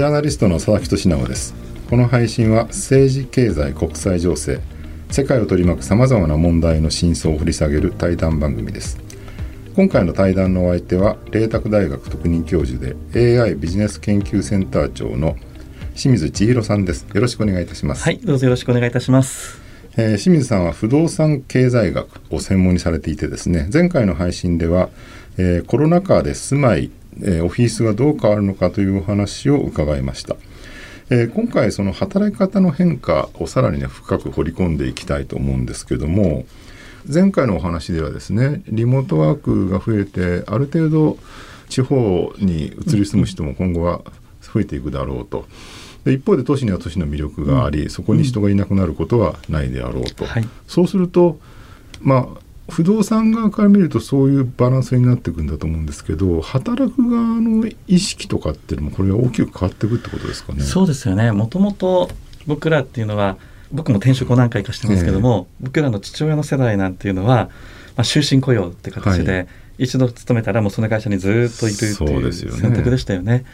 [0.00, 1.54] ジャーナリストの佐々木俊直です。
[1.90, 4.58] この配信は政治経済国際情勢
[5.10, 8.98] 世界を取り巻くさまざまな問題の真相を掘り下げる対談番組です。
[9.76, 15.36] 今回の対談のお相手は麗澤大学特任教授で AI ビジネス研究センター長の
[15.94, 17.06] 清水千尋さんです。
[17.12, 18.02] よろしくお願いいたします。
[18.02, 19.60] はいどうぞよろしくお願いいたします。
[19.98, 24.88] えー、清水さんは不動産経済学を専門にされていてですね前回の配信では、
[25.36, 26.90] えー、コロナ禍で住まい、
[27.22, 30.36] えー、オフィスがどう変わるのかというお話を伺いました、
[31.10, 36.44] え今回その働き方の変化をさらにね深く掘り込んでいきたいと思うんですけども
[37.12, 41.18] 前回のお話ではですねリモートワークが増えてある程度
[41.68, 44.02] 地方に移り住む人も今後は
[44.40, 45.46] 増えていくだろうと。
[46.04, 51.38] で一方で都市には都市の魅力があり、うん、そこに人がいなくなることはないであろうと、はい、そうすると
[52.00, 52.40] まあ
[52.70, 60.62] 不動産側から見るとそういうバランスになっていくんだと思うんですけど働く側の意識とかっていうのもこれは大きく変わっていくってことですかね。
[60.62, 62.10] そうですよねもともと
[62.46, 63.36] 僕らっていうのは
[63.72, 67.50] 僕も転職を何回かしてますけども、えー、僕らの父親の世代なんていうのは、
[67.96, 69.46] まあ、終身雇用って形で、はい
[69.80, 73.46] 一度勤めたらもうその会社にずっといるっていう選択でしたよね。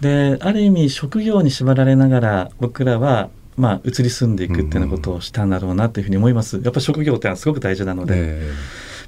[0.00, 6.60] で、ね、ある意味職業に縛られながら僕らはまあ移り住んでいくっていうことをしたんだろうなというふうに思います。
[6.62, 8.14] やっぱ職業ってのはすごく大事なので。
[8.16, 8.52] え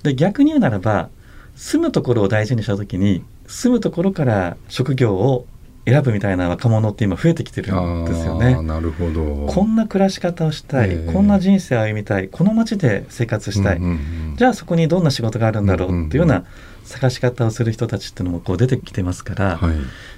[0.01, 1.11] ー、で逆に言うならば
[1.57, 5.47] 住むところを大事にした時に住むところから職業を
[5.85, 8.61] 選ぶみたいな若者って今増えてきてるんですよね。
[8.63, 9.47] なるほど。
[9.47, 13.95] こんな暮らし方をしたい、えー、こんな人生を歩みたいこの街で生活したい、うんうんう
[14.35, 16.45] ん、じゃあそこにどんな仕事があるんだろうっていうような
[16.85, 19.77] 探し方をする人たちっていうのもこう出てきてますから、はい、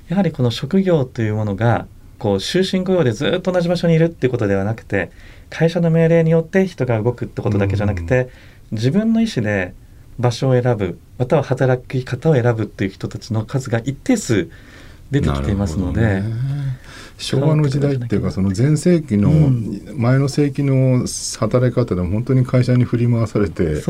[0.08, 1.86] やはりこの職業というものが
[2.20, 5.10] こう終身雇用でずっと同じ場所にいるっていうことではなくて
[5.48, 8.30] 会社の命令によって人が動くってことだけじゃなくて、
[8.70, 9.74] うん、自分の意思で
[10.18, 14.50] 場所を選ぶまたは働き方を選ぶっていう人たちの数が一定数
[15.10, 16.22] 出てきていますので。
[17.20, 19.30] 昭和の時代っていうかその前世紀の
[19.94, 21.06] 前の世紀の
[21.38, 23.82] 働き方でも本当に会社に振り回されて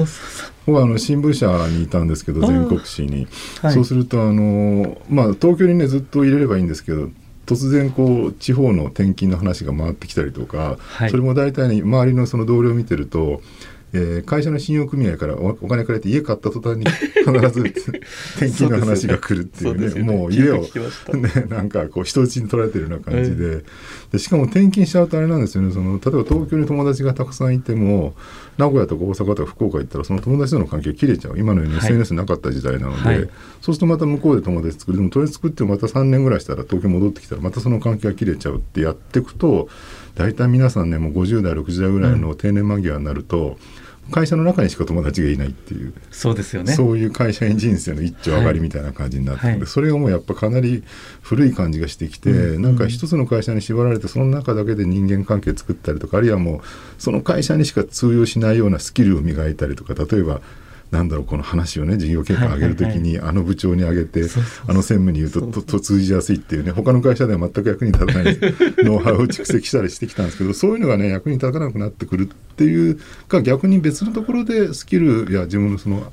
[0.66, 3.28] 僕はあの新聞社にいたんですけど全国紙に、
[3.72, 7.08] そうするとあのまあ東京にねずっと入れればいいんですけど
[7.50, 10.78] 突然こう地方の転勤の話が回ってきたりとか、
[11.10, 13.42] それも大体ね周りのその同僚を見てると
[13.92, 16.84] えー、会社の信用組合からお金借りて家買った途端に
[17.26, 17.60] 必ず
[18.36, 23.36] 転勤の話が来るっていうね、ね、もう家を、ね、なんかこう人質に取られてるような感じで。
[23.36, 23.62] えー、
[24.12, 25.72] でしかも転勤しちゃうとあれなんですよね。
[25.72, 28.14] その例えば東京に友達がたくさんいても
[28.60, 31.38] 名古屋とか大阪とか福岡行ったらその友達との関係切れちゃう。
[31.38, 33.30] 今のように SNS なかった時代なので、はい、そう
[33.62, 34.98] するとまた向こうで友達作る。
[34.98, 39.68] でもとりあえず作ってまた3年ぐらいしたら東京戻ってきたらまたその関係が切れちゃうってやっていくと
[40.14, 43.56] 大体皆さんねもう50代60代ぐらいの定年間際になると、うん
[44.10, 45.94] 会社の中にしか友達がいないっていう。
[46.10, 46.72] そうですよね。
[46.72, 50.82] そういう会社員人生の一丁上がりみたいな感じになって、はい、それがもうやっぱかなり
[51.22, 56.60] 古い感じがしてきて、うん、なんか一つの会社に縛られてその中だけで人間関係作ったりとかあるいはもう
[56.98, 60.40] その会社にしか通用しないようなスキルを磨いたりとか例えば
[60.90, 64.22] なんだろうこの話をね事業計画上げるときに、あの部長に上げて
[64.66, 68.38] あの専務に言うととと通じやすいっていうね他の会社では全く役に立たない
[68.84, 72.98] ノウハウを蓄積したりしてきたんですけどそういうのがね役に立たなくなってくるっていう
[73.28, 76.12] か逆に別のところでスキルや自分のその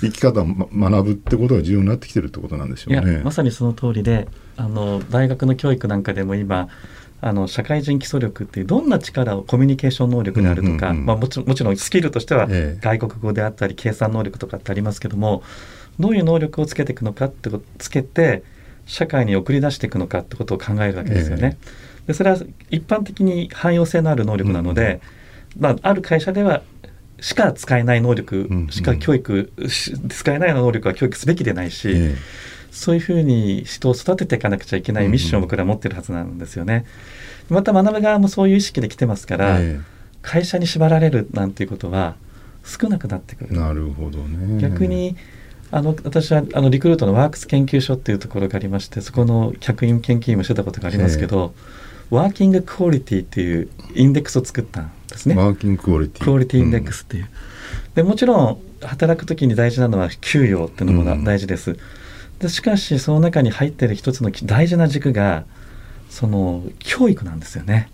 [0.00, 3.22] 生き方を、ま、学ぶってことが重要になってきてるってことなんでしょうね。
[3.24, 6.68] まさにその通りであの大学の教育なんかでも今
[7.20, 12.46] あの社会人基礎力っていうどんな力をコミュニケーション能力であるとか、まあ、もちもちろんスキルとしては
[12.80, 15.42] 外国語であったり計算能力とかってありますけども
[15.98, 18.44] どういう能力をつけていくのかってことつけて
[18.86, 21.58] 社会に送り出していくのかってことを考えるわけですよね。
[22.06, 22.38] でそれは
[22.70, 25.00] 一般的に汎用性のある能力なので、
[25.58, 26.62] まあ、ある会社では
[27.20, 29.52] しか使えない能力しか教育、
[30.08, 32.14] 使えない能力は教育すべきでないし、
[32.70, 36.84] そういうふうに人を育てていかなくちゃいけないミッションを僕ら持ってるはずなんですよね。
[37.48, 39.82] また学ぶ側もそういう意識で来てますから、えー、
[40.22, 42.16] 会社に縛られるなんていうことは
[42.64, 43.54] 少なくなってくる。
[43.54, 45.16] なるほどね逆に
[45.70, 51.54] あの私はあのリクルートのワークス研究所っていうところがありましてそこの客員研究員もしてたことがありますけど、
[52.10, 55.34] えー、ワーキングクオリティっていうインデックスを作ったんですね。
[55.34, 56.24] ワーキングクオリティ。
[56.24, 57.24] クオリティインデックスっていう。
[57.24, 61.72] うん、でもちろん働く時に大事なのは給与っていうのも大事です。
[61.72, 61.78] うん
[62.38, 65.44] でしかしその中に入っている一つの大事な軸が
[66.08, 67.90] その教育なんですよね。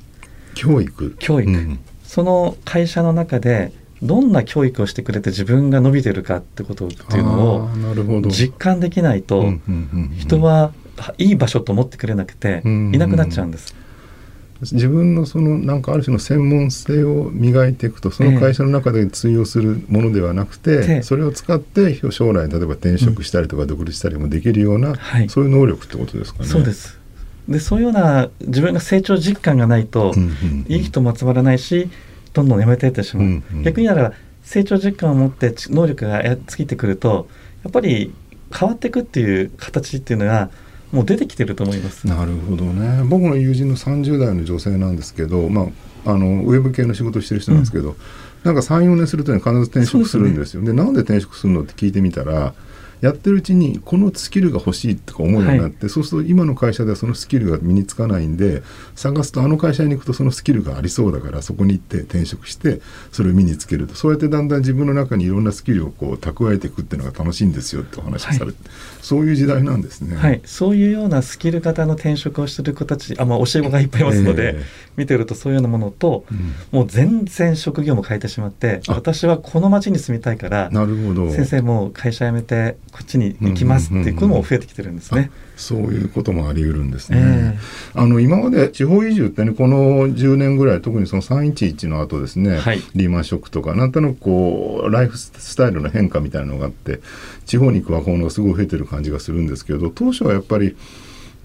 [0.54, 1.16] 教育？
[1.18, 7.70] 教育、うん、その会社の中でどんな教育をしてくれて自分が伸びてるかってことっていうのを
[8.28, 9.52] 実感できないと
[10.18, 10.72] 人は
[11.18, 13.74] いい場所と思ってくれなくていなくなっちゃうんです。
[14.72, 26.48] 自分のそのなんかある種の専門性を磨いていくとその会社の中で通用するものではなくて、えー、それを使って将来例えば転職したりとか独立したりもできるような、うん、そういう能力ってことですかね。
[26.48, 26.98] そうです。
[27.48, 30.14] でそういうような自分が成長実感がないと、
[30.66, 31.90] いい人も集まらないし
[32.32, 34.12] どんどん辞めていってしまう、うんうん、逆にだから
[34.42, 37.28] 成長実感を持って能力が尽きてくると
[37.62, 38.14] やっぱり
[38.52, 40.50] 変わっていくっていう形っていうのが
[40.94, 42.06] もう出てきてると思います。
[42.06, 43.02] なるほどね。
[43.04, 45.68] 僕の友人の30代の女性なんですけど、ま
[46.06, 47.96] あ、あのウェブ系の仕事をしてる人なんですけど、うん、
[48.44, 50.62] なんか34年すると、ね、必ず転職するんですよ。
[50.62, 52.54] で、ね、なんで転職するのって聞いてみたら
[53.04, 58.62] やってるうちにこのスキルが欲しいとか思うようになって、はい、そうすると今の会社ではそのスキルが身につかないんで
[58.94, 62.80] 探すとあの会社に行くとそのスキルがありそうだからそこに行って転職して
[63.12, 63.94] それを身につけると。
[63.94, 68.54] そうやってだんだん自分の中にいろんなスキルをこう蓄えていくっていうのが楽しいんですよってお話しされて、はい、
[69.02, 70.16] そういう時代なんですね。
[70.16, 74.62] はい、そういうようなスキル型の転職をしてる子たちあ、まあ、教え子がいっぱいいますので、えー、
[74.96, 81.30] 見てるとそういうようなものと、うん、もう全然職業も変えてしまって私はこの町に住みたいからなるほど。
[81.30, 85.32] 先生も会社辞めてこっちに行きますっていうことも増えてきてるんですね。
[85.56, 87.18] そういうこともあり得るんですね。
[87.18, 97.00] えー、あの今まで地方移住ってねこの10年ぐらい特にその311の後ですね、はい、リーマンショックとかなんとなくこうライフスタイルの変化みたいなのがあって
[97.46, 100.76] 地方に行く若者がすごい増えてる感じがするんですけど当初はやっぱり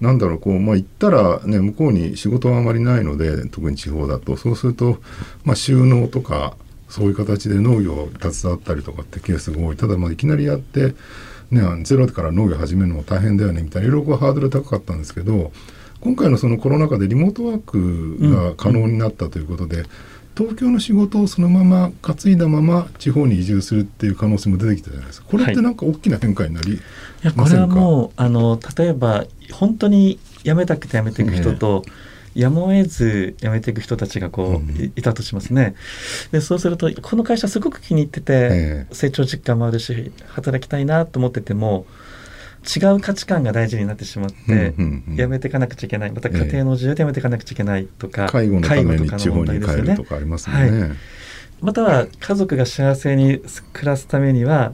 [0.00, 4.36] なんだろうこう、まあ、行ったら、ね、向こうに仕事はあまりないので特に地方だと。
[4.36, 4.98] そうすると、
[5.44, 6.56] まあ、収納とか
[6.88, 9.76] そういう形で農業を携わったりとかってケースが多い。
[9.76, 10.94] ただまあいきなりやって
[11.50, 13.88] ね、ゼロから農業始めるのも大変だよねみたいな。
[13.88, 15.52] いろいろハードル高かったんですけど
[16.00, 19.88] 今回のそのコロナ禍でリモートワークが可能になったということで、うんうん、
[20.36, 25.28] 東京の仕事をそのまま担いだまま地方に移住するっていう可能性も出てきたじゃないですか。
[25.28, 26.80] これってなんか大きな変化になり
[27.22, 31.92] ませんか、はい、いやこれはもうあの例えば本当に辞めたくて辞めていく人と、ね
[32.34, 35.74] やむを得ず辞めていく人たちがこう、うん、いたとしますね。
[36.32, 41.86] でそうするとこの会社すごく気に入ってて、成長実感もあるし働きたいなと思ってても
[42.64, 44.74] 違う価値観が大事になってしまって、
[45.16, 46.12] 辞めていかなくちゃいけない。
[46.12, 50.56] また家庭の自由で辞めていかなくちゃいけないとか、介護のために地方に帰るとかありますね。
[50.56, 50.72] はい、
[51.60, 53.40] または家族が幸せに
[53.72, 54.72] 暮らすためには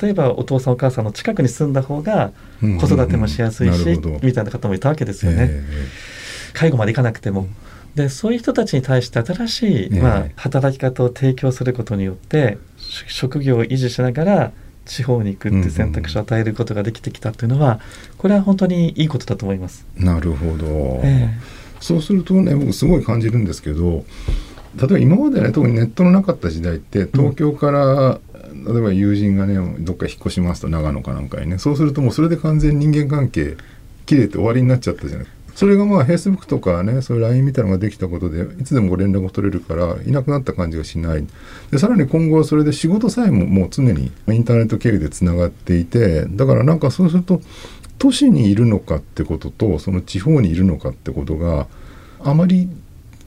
[0.00, 5.48] 例えばお父さんお母さんの近くに住んだ方が子育てもしやすいし、みたいな方もいたわけですよね。
[5.50, 6.17] えー
[6.58, 7.46] 介護までいかなくても。
[7.94, 14.52] でそういう人たちに対して新しい、まあ、働き方を提供することによって職業を維持しながら
[14.84, 17.80] 地方に行くって選択肢を与えることができてきたっていうのは、
[18.16, 19.86] これは本当にいいことだと思います。
[19.96, 24.04] なるほど、えー、そうするとね僕すごい感じるんですけど
[24.76, 28.20] 例えば今までね特にネットのなかった時代って東京から、
[28.52, 31.58] うん、例えば友人がねどっか引っ越しますと長野かなんかにね。
[31.58, 33.56] そうするともうそれで完全に人間関係
[34.06, 35.26] 切れて終わりになっちゃったじゃない
[35.58, 41.26] それがまあ、フェイスブックとかね、そういう LINE みたいなのができたことで、いつでもご連絡を取れるから、いなくなった感じがしない。
[41.72, 47.42] で、さらに今後はそれで仕事さえももう常にインターネット経由でつながっていて、だからなんかそうすると、
[47.98, 51.66] 都市にいるのかってことと、その地方にいるのかってことが、
[52.20, 52.68] あまり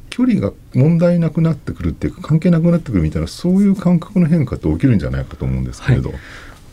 [0.10, 6.12] 距離が問題なくなってくるっていうか関係なくなってくるみたいなそういう感覚の変化って起きるんじゃないかと思うんですけれど。
[6.12, 6.20] はい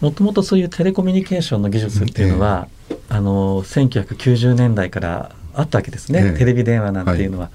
[0.01, 7.47] もともとそういうテレコミュニケーションの技術っていうのは、えー、あの1990年代からあったわけですね、ええ、テレビ電話なんていうのは。
[7.47, 7.51] は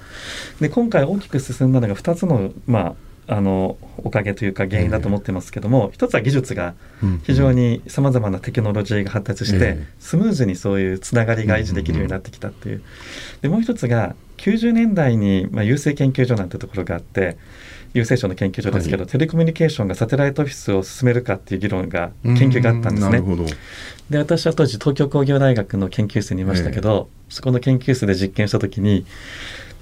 [0.60, 2.96] い、で今回大きく進んだのが2つの,、ま
[3.28, 6.74] あ、あのおかげというか原因だと思ってますけども、え、一つは技術が
[7.24, 12.82] 非常にさまざまなテクノロジーが発達して、スムーズにそういうつながりが維持できるようになってきたっていう。
[13.42, 17.38] でもう一つが90年代に、まあ、郵政研究所なんてところがあって
[17.94, 23.22] 郵政省の研究所ですけど、はい、テレコミュニケーションがサテライトオフィスを進めるかっていう議論が研究があったんですね。
[24.10, 29.06] で私は当時東京工業大学の研究室にいましたけど、えー、そこの研究室で実験した時に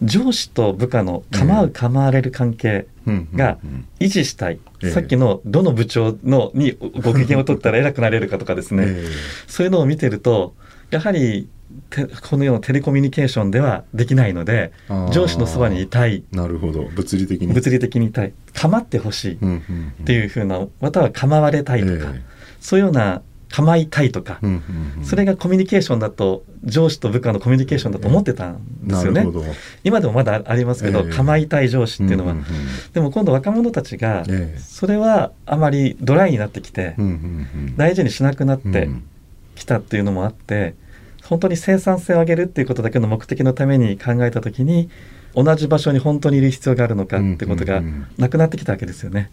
[0.02, 2.88] 上司と部下の構う構われる関係
[3.36, 3.60] が
[4.00, 9.10] 維持したい、えー、さっきのどの部長のにご機嫌を取ったら偉くなれるかとかですね、えー、
[9.48, 10.56] そういうのを見てると
[10.90, 11.48] やはり
[12.30, 14.72] このようなテレコミュニケーションではできないので
[15.12, 16.24] 上司のそばにいたい。
[16.32, 16.84] なるほど。
[16.84, 17.54] 物理的に。
[17.54, 18.34] 物理的にいたい。
[18.54, 19.36] 構ってほしい。
[19.36, 19.38] っ
[20.06, 22.22] ていうふうなまたは構われたいとか、えー、
[22.60, 24.40] そういうような構いたいとか、
[25.04, 29.28] それがコミュニケーションだと上司と部下のコミュニケーションだと思ってたんですよね。
[29.84, 32.36] 今でもまだありますけど、えー、構いたい上司っていうのは、
[32.94, 34.24] でも今度若者たちが、
[34.58, 36.96] それはあまりドライになってきて、
[37.76, 38.90] 大事にしなくなって
[39.56, 40.76] きたっていうのもあって。
[41.24, 44.90] 本当に生産性を上げるっていうことだけの目的のために考えた時に
[45.36, 47.82] 同じ場所に本当にいる必要があるのかってことが
[48.18, 49.30] なくなってきたわけですよね。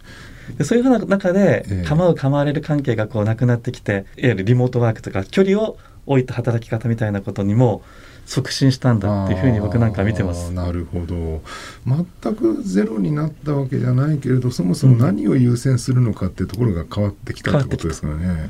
[0.57, 7.83] でそういうふうな中で構う構われる関係がこうなくなってきていわゆるリモートワークとか距離を置いた働き方みたいなことにも
[8.25, 10.51] 促進したんだっていうふうに僕なんか見てます。
[10.51, 11.41] なるほど
[11.85, 18.49] 全くゼロになったわけじゃないけれどそもそも何を優先するのかっていうところが変わってきたってことですかね。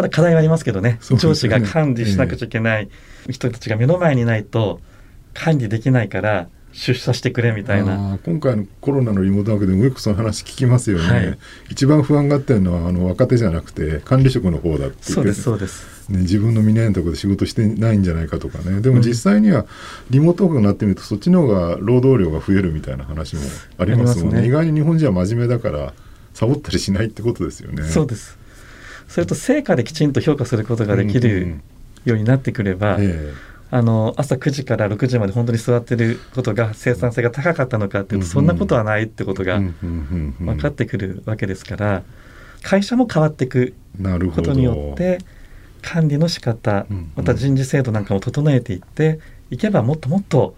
[0.00, 2.88] ただ課題はありますけどね、ね、上司が管理しなくちゃいけない
[3.28, 4.80] 人たちが目の前にないと
[5.34, 8.18] 管理できないから出社してくれみたいな。
[8.24, 11.38] 今回のコロナのリモートワークでもよくその話聞きますよね、はい、
[11.70, 18.80] 一番不安がってるのはあの若手じゃなくて管理職の方だってそうですそうです、ね、自分の見ないところで仕事してないんじゃないかとかね。
[18.80, 19.66] でも実際には
[20.08, 23.42] リモートワークになってみるとそっちの方が労働量が増えるみたいな話も
[23.76, 25.92] ありますもんね、ね、意外に日本人は真面目だから
[26.32, 27.82] サボったりしないってことですよね。
[27.82, 28.39] そうです
[29.10, 31.58] それと成果できちんと評価することができる
[32.04, 33.12] ようになってくれば、うんうんえ。
[33.12, 42.02] ーあの朝9時から6時まで本当に座ってることが生産性が高かったのかっていうと、そんなことはないってことが分かってくるわけですから
[42.62, 43.74] 会社も変わっていく
[44.34, 45.18] ことによって
[45.82, 50.56] 管理の仕方また人事制度なんかも整えていっていけばもっともっと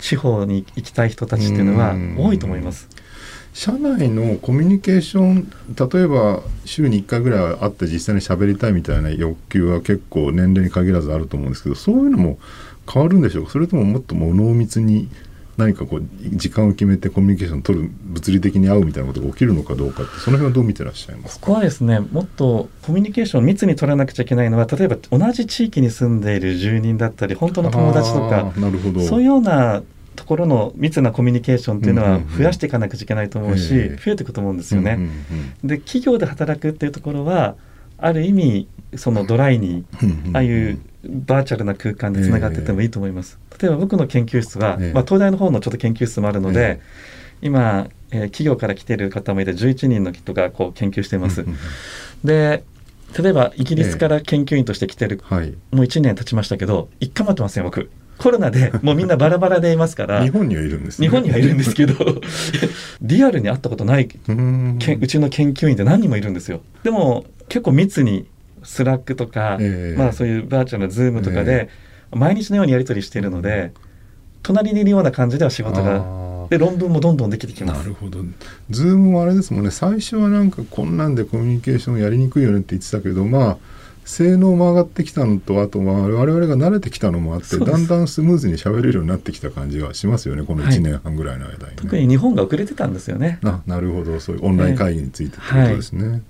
[0.00, 2.88] 地方に行きたい人たちっていうのは多いと思います。
[3.58, 5.50] 社内のコミュニケーション
[5.90, 12.38] 例えば週に1回ぐらい会って実際に喋りたいみたいな欲求は結構年齢に限らずあると思うんですけどそういうのも
[12.88, 13.50] 変わるんでしょうか？
[13.50, 15.08] それとももっとも濃密に
[15.56, 16.02] 何かこう
[16.36, 21.46] 時間を決めてコミュニケーションを取る物理的に会うみたいなことが起きるのかどうかってその辺はどう見てらっしゃいますか？
[21.46, 29.00] ここはですねもっとコミュニケーションを密に取らなくちゃいけないのは例えば同じ地域に住んでいる住人だったり本当の友達とかなるほど。
[29.00, 29.82] そういうような
[30.18, 34.98] ところの密なコミュニケーションっていうのは増やしていかなくちゃいけないと思うし、増えていくと思うんですよね。
[35.62, 37.54] で企業で働くっていうところは
[37.98, 39.84] ある意味そのドライに
[40.32, 43.38] ああいうバーチャルな空間でつながっててもいいと思います。
[43.60, 46.80] 例えば僕の研究室は、まあ、東大の方のちょっと研究室もあるので、
[47.40, 51.44] 今、えー、企業から来てる方もいて11人の人がこう研究しています。
[52.24, 52.64] で
[53.18, 55.20] 例えばイギリスから研究員として来てる、
[55.70, 57.90] もう1年経ちましたけど一回も会ってません僕。
[58.18, 61.94] コロナでもうみんなバラバラでいますから日本にはいるんです、ね、日本にはいるんですけど
[63.00, 66.60] リアルに会ったことないうちの研究員って何人もいるんですよ。
[66.82, 68.26] でも結構密に
[68.62, 71.68] Slack とか、えー、まあそういうバーチャルな Zoom とかで、
[72.12, 73.72] 毎日のようにやり取りしているので、
[74.42, 77.78] 隣にいるような感じでは仕事がで論文もどんどんできてきます。
[77.78, 78.20] なるほど。
[78.70, 79.70] ズームもあれですもんね。
[79.70, 83.58] 最初はなんかこんなんでコミュニケーションやりにくいよねって言ってたけどまあ
[84.08, 91.66] 性能も上がってきたのとあとまあ我々が慣れてきたのもあってだんだんスムーズに喋れるようになってきた感じはしますよねこの1年半ぐらいの間に、ね。
[91.66, 93.38] はい、特に日本が遅れてたんですよね。
[93.44, 94.18] あなるほど。
[94.18, 96.22] そういうオンライン会議についてってことですね、はい。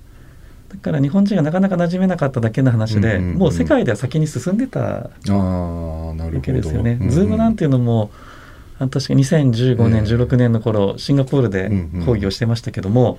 [0.70, 5.10] だから日本人がなかなか馴染めなかっただけの話で、うんうんうん、もう世界では先に進んでたわ
[6.42, 6.98] けですよね。
[7.08, 8.10] Zoom なんていうのも
[8.80, 11.70] 確か2015年、えー、16年の頃シンガポールで
[12.04, 13.18] 講義をしてましたけども、うんう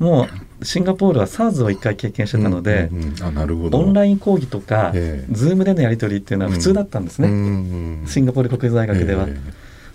[0.00, 0.26] も
[0.60, 7.34] うシンガポールは SARS を1回経験してたので、うんうんうん、オンライン講義とか、えー、 Zoom でのやり取りっていうのは普通だったんですね、うん。
[7.34, 8.00] うん。
[8.00, 9.38] うん、シンガポール国立大学では、えー、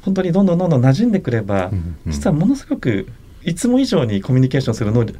[0.03, 3.07] 本当にどんどんどんどん馴染んでくれば、うんうん、実はものすごく
[3.43, 5.19] いつも以上にコミュニケーションする能力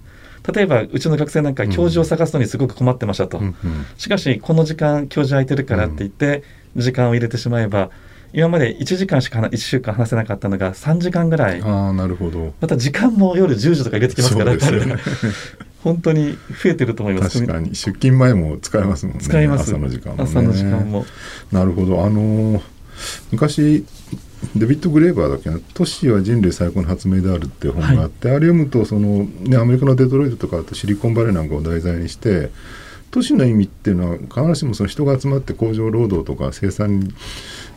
[0.54, 3.56] 例えばうちの学生なんか教授を探すのにすごく困ってましたと、うんうん、
[3.98, 6.44] しかしこの時間教授空いてるからって言って
[6.76, 7.90] 時間を入れてしまえば
[8.36, 11.62] 今まで1時間しか1週間話せなかったのが3時間ぐらい。
[11.62, 12.54] あなるほど。
[12.60, 14.98] また時間も夜10時とか入れてきますから彼ら、
[15.82, 17.40] 本当に増えてると思います。
[17.40, 17.70] 確かに。
[17.76, 19.22] 出勤前も使えますもんね。
[19.22, 19.72] 使います。
[19.72, 21.06] 朝の時間も、ね、朝の時間も。
[21.54, 22.04] なるほど。
[22.04, 22.62] あのー、
[23.32, 23.86] 昔
[24.56, 32.52] デビッド・グレーバーだっけな「都市は人類最高の発明である」って本があって、はい、あれ読むとその、ね、アメリカのデトロイトとかあとシリコンバレーなんかを題材にして
[33.12, 37.14] 都市の意味っていうのは必ずしもその人が集まって工場労働とか生産に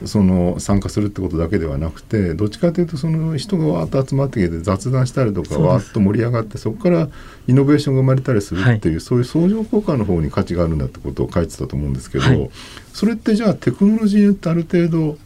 [0.04, 7.08] その参加するってことだけではなくてどっちかというとその人がわーっと集まってきて雑談したりとかわーっと盛り上がってそこから
[7.48, 12.50] イノベーションが生まれたりするっていう、はい、そういう相乗効果の方に価値があるんだってことを書いてたと思うんですけど、はい、
[12.92, 15.18] それってじゃあテクノロジーによってある程度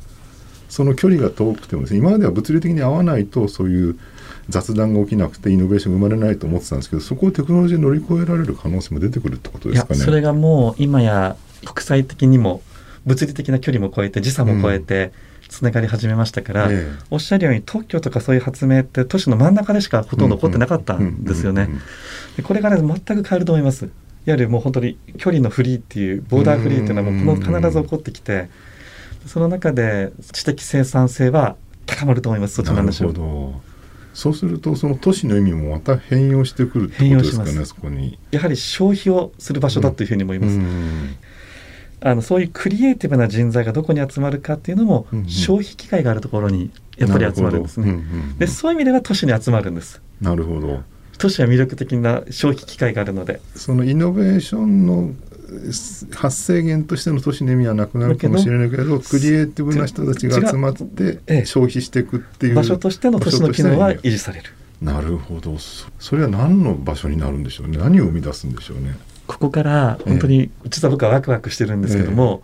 [0.69, 3.99] その距離が遠くてもですね今までは物理的に合わないとそういう
[4.49, 10.01] 雑談が起きなくてイノベーション生まれないと思ってたんですけどそこをテクノロジーで乗り越えられる可能性も出てくるってことですかね。
[10.01, 12.63] それがもう今や国際的にも
[13.07, 15.13] 物理的な距離も超えて時差も超えて、
[15.49, 21.69] つながり始めましたから、ええ、おっしゃるように特許とかそういう発明って都市の真ん中でしかほとんど起こってなかったんですよね。
[22.43, 23.85] これから全く変えると思います。
[23.85, 23.89] い
[24.31, 28.49] わゆるもう本当に距離のフリーっていうボーダーフリーっていうのはもうこの必ず起こってきて
[29.27, 33.13] その中で知的生産性は高まると思いますそっちの話は。
[34.15, 38.19] そうするとその都市の意味もまた変容してくるってことですかねそこに。
[38.31, 40.55] やはり消費をする場所だというふうに思います。
[40.55, 41.17] うん
[42.05, 47.91] あのそういうクリエイティブな人材がどこに集まるかっていうのも、うんうん、消費機会があるところにやっぱり集まるんですね。
[47.91, 48.03] うんうんう
[48.35, 50.01] ん、でそういう意味では都市に集まるんです。
[50.21, 50.83] なるほど。
[51.19, 53.41] 都市は魅力的な消費機会があるので。
[53.55, 55.13] そのイノベーションの
[56.15, 64.51] 発生源としての都市の意味はなくなるかもしれないけどクリエイティブな人たちが集まって消費していくっていう場所としての都市の機能は維持される。
[64.81, 68.97] なるほどそれは何の場所になるんでしょうね何を生み出すんでしょうね。
[69.27, 72.43] ここから本当に、実は僕はワクワクしてるんですけども、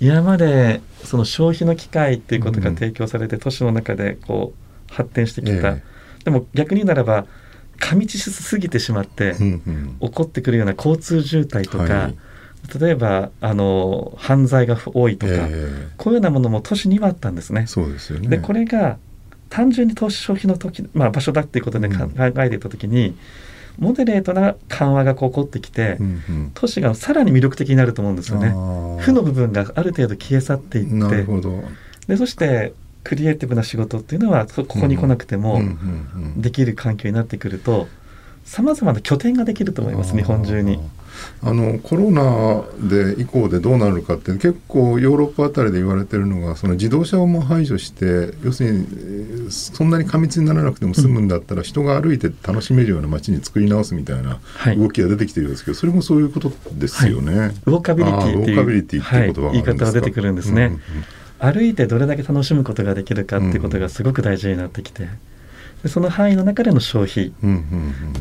[0.00, 4.52] ええ、今までその消費の機会っていうことが提供されて、都市の中でこ
[4.90, 5.82] う発展してきた、え、
[6.24, 7.26] でも逆にならば
[7.78, 12.16] 過密しすぎてしまって、うんうん、起こってくるような交通渋滞とか、はい、
[12.80, 15.32] 例えばあの犯罪が多いとか、
[15.96, 17.66] こういうようなものも都市にはあったんですね。
[17.66, 18.28] そうですよね。
[18.28, 18.98] でこれが
[19.50, 23.14] 単純に投資消費の時、まあ、場所だっていうことで考えていた時に、
[23.78, 28.50] モデレートな緩和が起こってきて、うんうん、都市がさらに魅力的になると思うんですよね。
[29.00, 31.26] 負の部分がある程度消え去っていって。
[32.06, 35.60] でそしてクリエイティブな仕事っていうのはここに来なくても
[36.36, 37.86] できる環境になってくると
[38.44, 40.78] さまざまな拠点ができると思います日本中に。
[41.42, 54.40] あのコロナで以降でどうなるかって結構ヨーロッパあたりで言われてるのがその自動車をも排除して要するにそんなに過密にならなくても済むんだったら、人が歩いて楽しめるような街に作り直すみたいな
[54.76, 57.38] 動きが出てきてるんですけど、それもそういうことですよね。
[57.38, 60.66] はい、ウォーカビリティっていう、言い方が出てくるんですね。
[60.66, 60.80] うんうん
[61.36, 65.02] 歩いてどれだけ楽しむことができるかっていうことがすごく大事になってきて。
[65.02, 65.10] で
[65.88, 67.32] その範囲の中での消費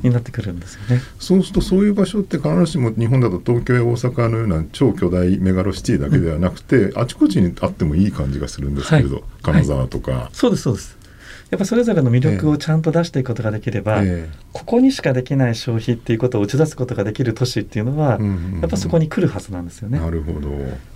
[0.02, 11.04] になってくるんですよね、うんうんうん、そうするとそういう場所って必ずしも日本だと東京や大阪のような超巨大メガロシティだけではなくて、うん、あちこちにあってもいい感じがするんですけれど、はい、金沢とか、はい、そうですそうです。
[11.52, 18.18] やっぱそれぞれの魅力をちゃんと出していくことができれば、えー、ここにしかできない消費っていうことを打ち出すことができる都市っていうのは、
[18.62, 20.00] やっぱそこに来るはずなんですよね。
[20.00, 20.50] なるほど。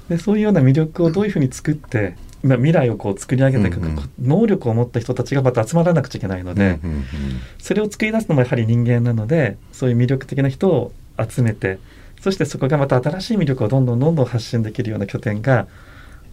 [0.09, 3.79] でそういうような魅力をどういうふうに作ってまあ、未来をこう作り上げていく、
[4.21, 6.79] 能力を持った人たちがまた集まらなくちゃいけないので、
[7.59, 11.79] それを作り出すのもやはり人間なのでそういう魅力的な人を集めて
[12.21, 15.67] そしてそこがまた新しい魅力をどんどんどんどん発信できるような拠点が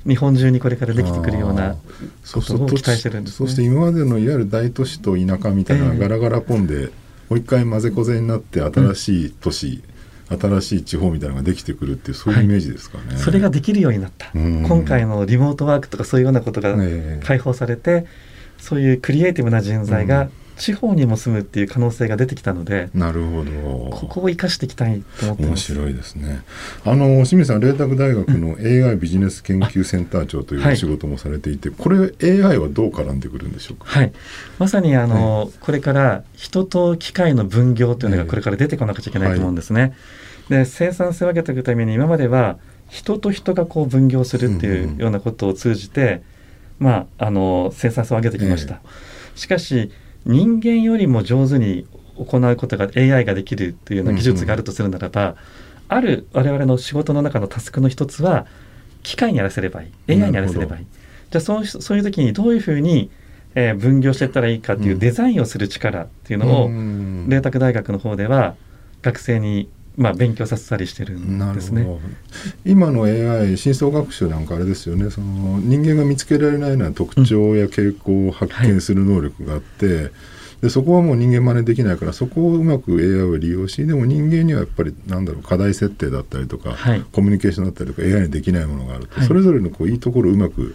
[0.06, 1.76] 日本中にこれからできてくるような
[2.32, 6.92] ことを期待してるんです、ね、そして今までのいわゆる大都市と田舎みたいなガラガラポンで、えー、も
[7.30, 9.93] う一回混ぜこぜになって新しい都市、うん
[10.38, 16.76] 新しい地方みたいなのができてくるっていうそういうイメージですかね、はい、それができるようになった、今回のリモートワークとかそういうようなことが
[17.22, 18.06] 解放されて、えー、
[18.62, 23.50] そういうクリエイティブな人材が地方にも住むっていう可能性が出てきたので、なるほど。
[23.90, 26.42] ここを生かしていきたいと思って面白いですね。
[26.84, 33.86] あの清水さん麗澤大学の AI ビジネス研究センター長というお仕事もされていて、はい、これ AI はどう絡んでくるんでしょうか？
[33.86, 34.12] はい。
[34.58, 39.92] まさにあの、はい、これから人と機械の分業というのがこれから出てこなくちゃいけないと思うんですね、はい。
[40.50, 46.22] で生産性を上げていくために今までは人と人がこう分業するっていうようなことを通じて、
[46.78, 49.90] うん、まあ、あの生産性を上げてきました、えー、しかし
[50.26, 55.36] 人間よりも上手に行うことが AI ができるというような技術があるとするならば、うんうん、
[55.88, 58.46] ある我々の仕事の中のタスクの一つは
[59.02, 60.12] 機械にやらせればいい。
[60.12, 60.86] AI にやらせればいい。
[61.30, 63.10] じゃあそうそういう時にどういうふうに
[63.54, 68.56] えー、分業していったらいいかっていうデザインをする力っていうのを、うん、麗澤大学の方では
[69.02, 71.86] 学生にまあ、勉強させたりしてるんですね。
[72.64, 75.10] 今の AI 深層学習なんかあれですよね。
[75.10, 80.12] その人間が見つけられないような特徴や傾向を発見する能力があって、うんはい、
[80.62, 90.74] でそこはもう人間真似できないからそこをうまく AI を利用しでも人間にはやっぱりなんだろう課題設定だったりとか、はい、コミュニケーションだったりとか AI にできないものがあると、はい、それぞれのこういいところをうまく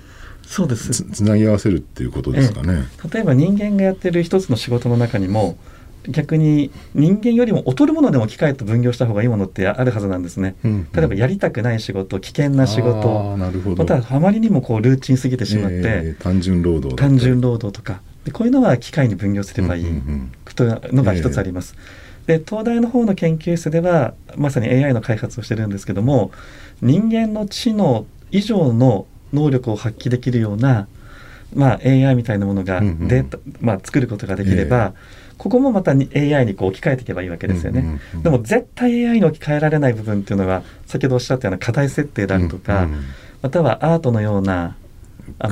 [0.49, 1.03] そうです。
[1.03, 2.87] つなぎ合わせるっていうことですかね。
[3.13, 5.59] 例えば人間がやってる一つの仕事の中にも
[6.09, 13.37] 逆に人間よりも劣るものでも機械と分業した方がいいものってあるはずなんですね、うんうん、例えばやりたくない仕事危険な仕事
[13.77, 18.01] またあまりにもこうルーチンすぎてしまって、えー、単純労働単純労働とか。
[18.25, 19.85] でこういうのは機械に分業すればいい。
[20.55, 21.73] というのが一つあります、
[22.27, 26.31] えー、で東大の方の研究室ではまさに AI の開発をしてるんですけども
[26.81, 30.87] 人間の知能以上の能力を発揮できるような
[31.51, 33.53] まあ、AI みたいなものがデータ、うん。
[33.55, 37.79] うん、まあ、作ることができれば、えーここもまた AI にこう置き換えていけばいいわけですよね。
[37.79, 43.03] うんうんうん、でも絶対 AI に置き換えられない部分っていうのは先ほどおっしゃったような課題設定であるとか、うんうん、
[43.41, 44.75] またはアートのような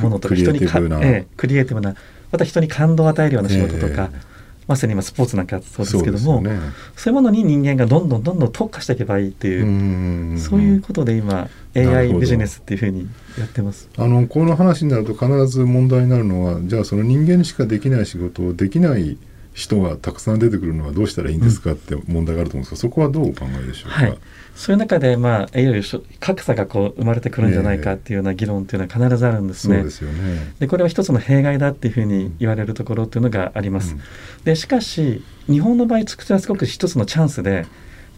[0.01, 1.95] ものとか人にかええ、クリエイティブな
[2.31, 4.21] また人に感動を与えるような仕事とか、えー、
[4.67, 13.07] まさに今スポーツなんかそうですけどもそう、ね,、いうものに人間がどんどんどんどん特化していけばいいっていううそういうことで今 AI ビジネスっていうふうに
[13.39, 13.88] やってます。
[13.97, 19.17] あのこの話になると必ず問題になるのはじゃあその人間にしかできない仕事をできない
[19.58, 24.18] 人がたくさん出てくるのはどうしたらいいんですかって問題があると思うんですが、そこはどうお考えでしょうか、はい、
[24.55, 25.84] そういう中で、まあ、いわゆる
[26.20, 29.78] 格差がこう生まれてくるんじゃないかっていうような議論っていうのは必ずあるんですね。
[29.78, 30.53] そうですよね。
[30.60, 33.95] でこれは一つの弊害だっていうふうに言われるところっていうのがあります。
[33.95, 34.01] うん、
[34.43, 37.66] でしかし日本の場合それはすごく一つのチャンスで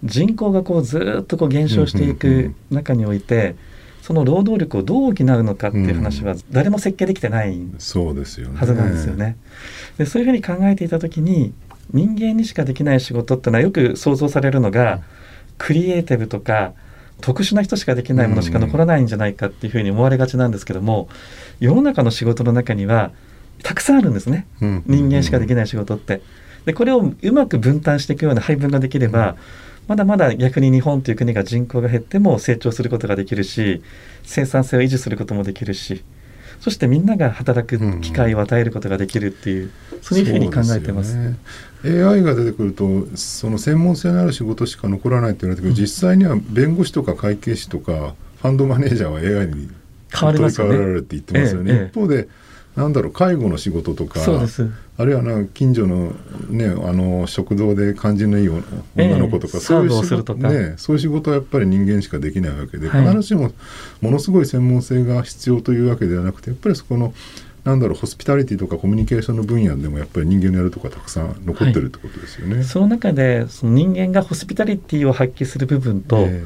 [0.03, 3.55] 人口がこうずっとこう減少していく中において、
[4.09, 7.55] その労働力をどう補うのかっていう話は誰も設計できてない
[8.55, 9.37] はずなんですよね。
[9.99, 11.53] でそういうふうに考えていた時に
[11.93, 15.01] 人間にしかできない仕事ってのはよく想像されるのが、
[15.59, 16.73] クリエイティブとか
[17.21, 21.07] 特殊な人しかできないものしか残らないんじゃないかっていうふうに思われがちなんですけども
[21.59, 23.11] 世の中の仕事の中には
[23.61, 26.23] たくさんあるんですね、人間しかできない仕事って。
[26.65, 29.35] でこれをうまく分担していくような配分ができれば、
[29.89, 33.81] まだまだ逆に日本という国が人口が減っても成長することができるし
[34.21, 36.03] 生産性を維持することもできるし
[36.59, 41.15] そしてみんなが働く機会を与えることができるっていう、うん、そういうふうに考えてます。
[41.15, 41.37] ね、
[41.83, 49.69] AI が出てくるとその専門性のある仕事しか残らないって言われてけど、うん、実際には弁護士とか会計士とかファンドマネージャーは AI に
[50.13, 50.77] 変わりますよね。
[50.77, 51.73] られるって言ってますよね。
[51.73, 52.27] ええ、一方で
[52.79, 56.13] なんだろう介護の仕事とかあるいはな近所の,、
[56.49, 63.51] ね、あの食堂で感じのいい女の子とか、えそういう仕事、ね、そういう仕事はやっぱり人間しかできないわけで、はい、必ずしも
[64.01, 67.13] ものすごい専門性が必要というわけではなくてやっぱりそこの
[67.65, 72.55] なんだろうホスピタリティとかコミュニケーションの分野でもやっぱり人間のやるとかたくさん残ってるってことですよね。
[72.55, 76.43] はい、その中でその人間がホスピタリティを発揮する部分と、え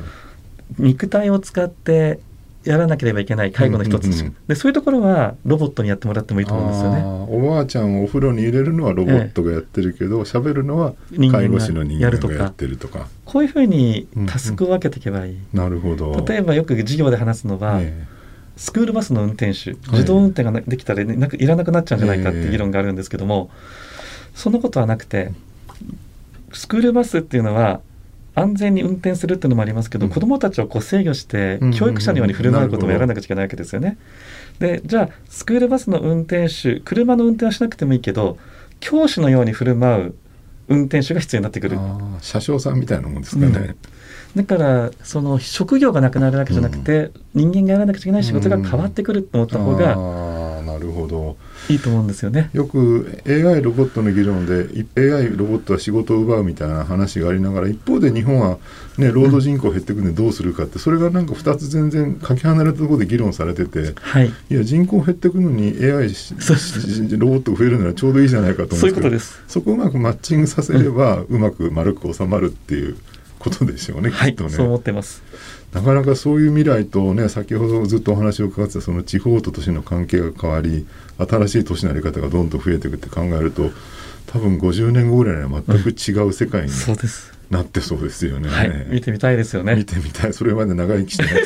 [0.80, 2.20] ー、肉体を使って
[2.66, 7.02] やらなければいけない介護の一つ、うんうんうん、でそういうところはロボットにやってもらってもいいと思うんですよね。
[7.30, 10.94] おばあちゃんをお風呂に入れるのはロボットがやってるけど喋、ええ、るのは
[11.32, 13.08] 介護士の人間がやってるとか。
[13.26, 16.24] こういうふうにタスクを分けていけばいい、うんうん、なるほど。
[16.28, 18.06] 例えばよく授業で話すのは、え
[18.56, 23.50] スクールバスの運転手自動運転ができたら、ね、なくいらなくなっちゃうんじゃないかっていう議論があるんですけども、
[24.36, 25.32] そんなことはなくて
[26.52, 27.82] スクールバスっていうのは
[28.36, 33.98] 安全に運転するっていうのもありますけど、うん、子どもたちをこう制御して、教育者のように振る舞うこともやらなくちゃいけないわけですよね。
[34.60, 38.38] でじゃあスクールバスの運転手車の運転はしなくてもいいけど
[38.80, 40.16] 教師のように振る舞う
[40.68, 41.78] 運転手が必要になってくる。
[42.22, 43.76] 車掌さんみたいなもんですかね、
[44.36, 49.96] うん、だからその職業がなくなるわけじゃなくて、うん、人間がやらなくちゃいけない仕事が変わってくると思った方が、
[50.84, 51.38] るほど。
[51.70, 52.50] いいと思うんですよね。
[52.54, 54.68] よく AI ロボットの議論で
[54.98, 58.60] AI ロボットは仕事を奪うみたいな話がありながら一方で日本は、
[58.98, 66.10] ね、労働人口減っていくんでどうするかって、それがなんか2つ全然かけ離れたところで議論されてて、はい、いや人口減っていくのに AI
[67.18, 72.98] ロボットが増えるならちょうどいいじゃないかと思うんですけどそこをうまくマッチングさせれば、うまく丸く収まるっていう
[73.40, 74.50] ことでしょうね、はい、きっとね。
[74.52, 75.22] そう思ってます
[75.74, 83.72] なかなかそういう未来とね先ほどずっとお話を伺ってたその地方と都市の関係が変わり新しい都市の在り方がどんどん増えていくって考えると
[84.28, 86.72] 多分50年後ぐらいには全く違う世界に、
[87.52, 89.76] なってそうですよね、はい、見てみたいですよね。
[89.76, 90.34] 見てみたい。
[90.34, 91.44] それまで長生きしてない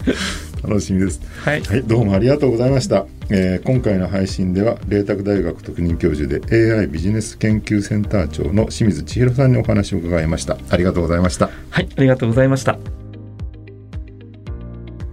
[0.62, 10.58] 楽しみです、はい、はい、どうもありがとうございました、えー、今回の配信では麗澤大学特任教授で AI ビジネス研究センター長の清水千尋さんにお話を伺いました。
[10.68, 11.50] ありがとうございました。
[11.70, 12.78] はいありがとうございました。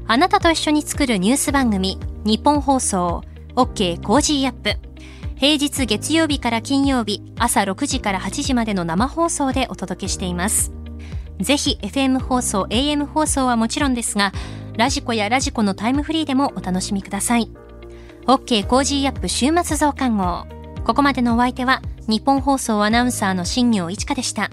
[0.10, 3.24] あなたと一緒に作るニュース番組日本放送。
[3.56, 4.76] OK Cozy up。
[5.36, 10.72] 平日月曜日から金曜日朝6時から8時までの生放送でお届けしています。
[11.40, 14.32] ぜひ FM 放送 AM 放送はもちろんですが
[14.78, 17.50] radiko や radiko のタイムフリーでもお楽しみください。
[18.28, 20.46] OK コージーアップ週末増刊号。
[20.86, 24.52] ここまでのお相手はニッポン放送アナウンサーの新行市佳でした。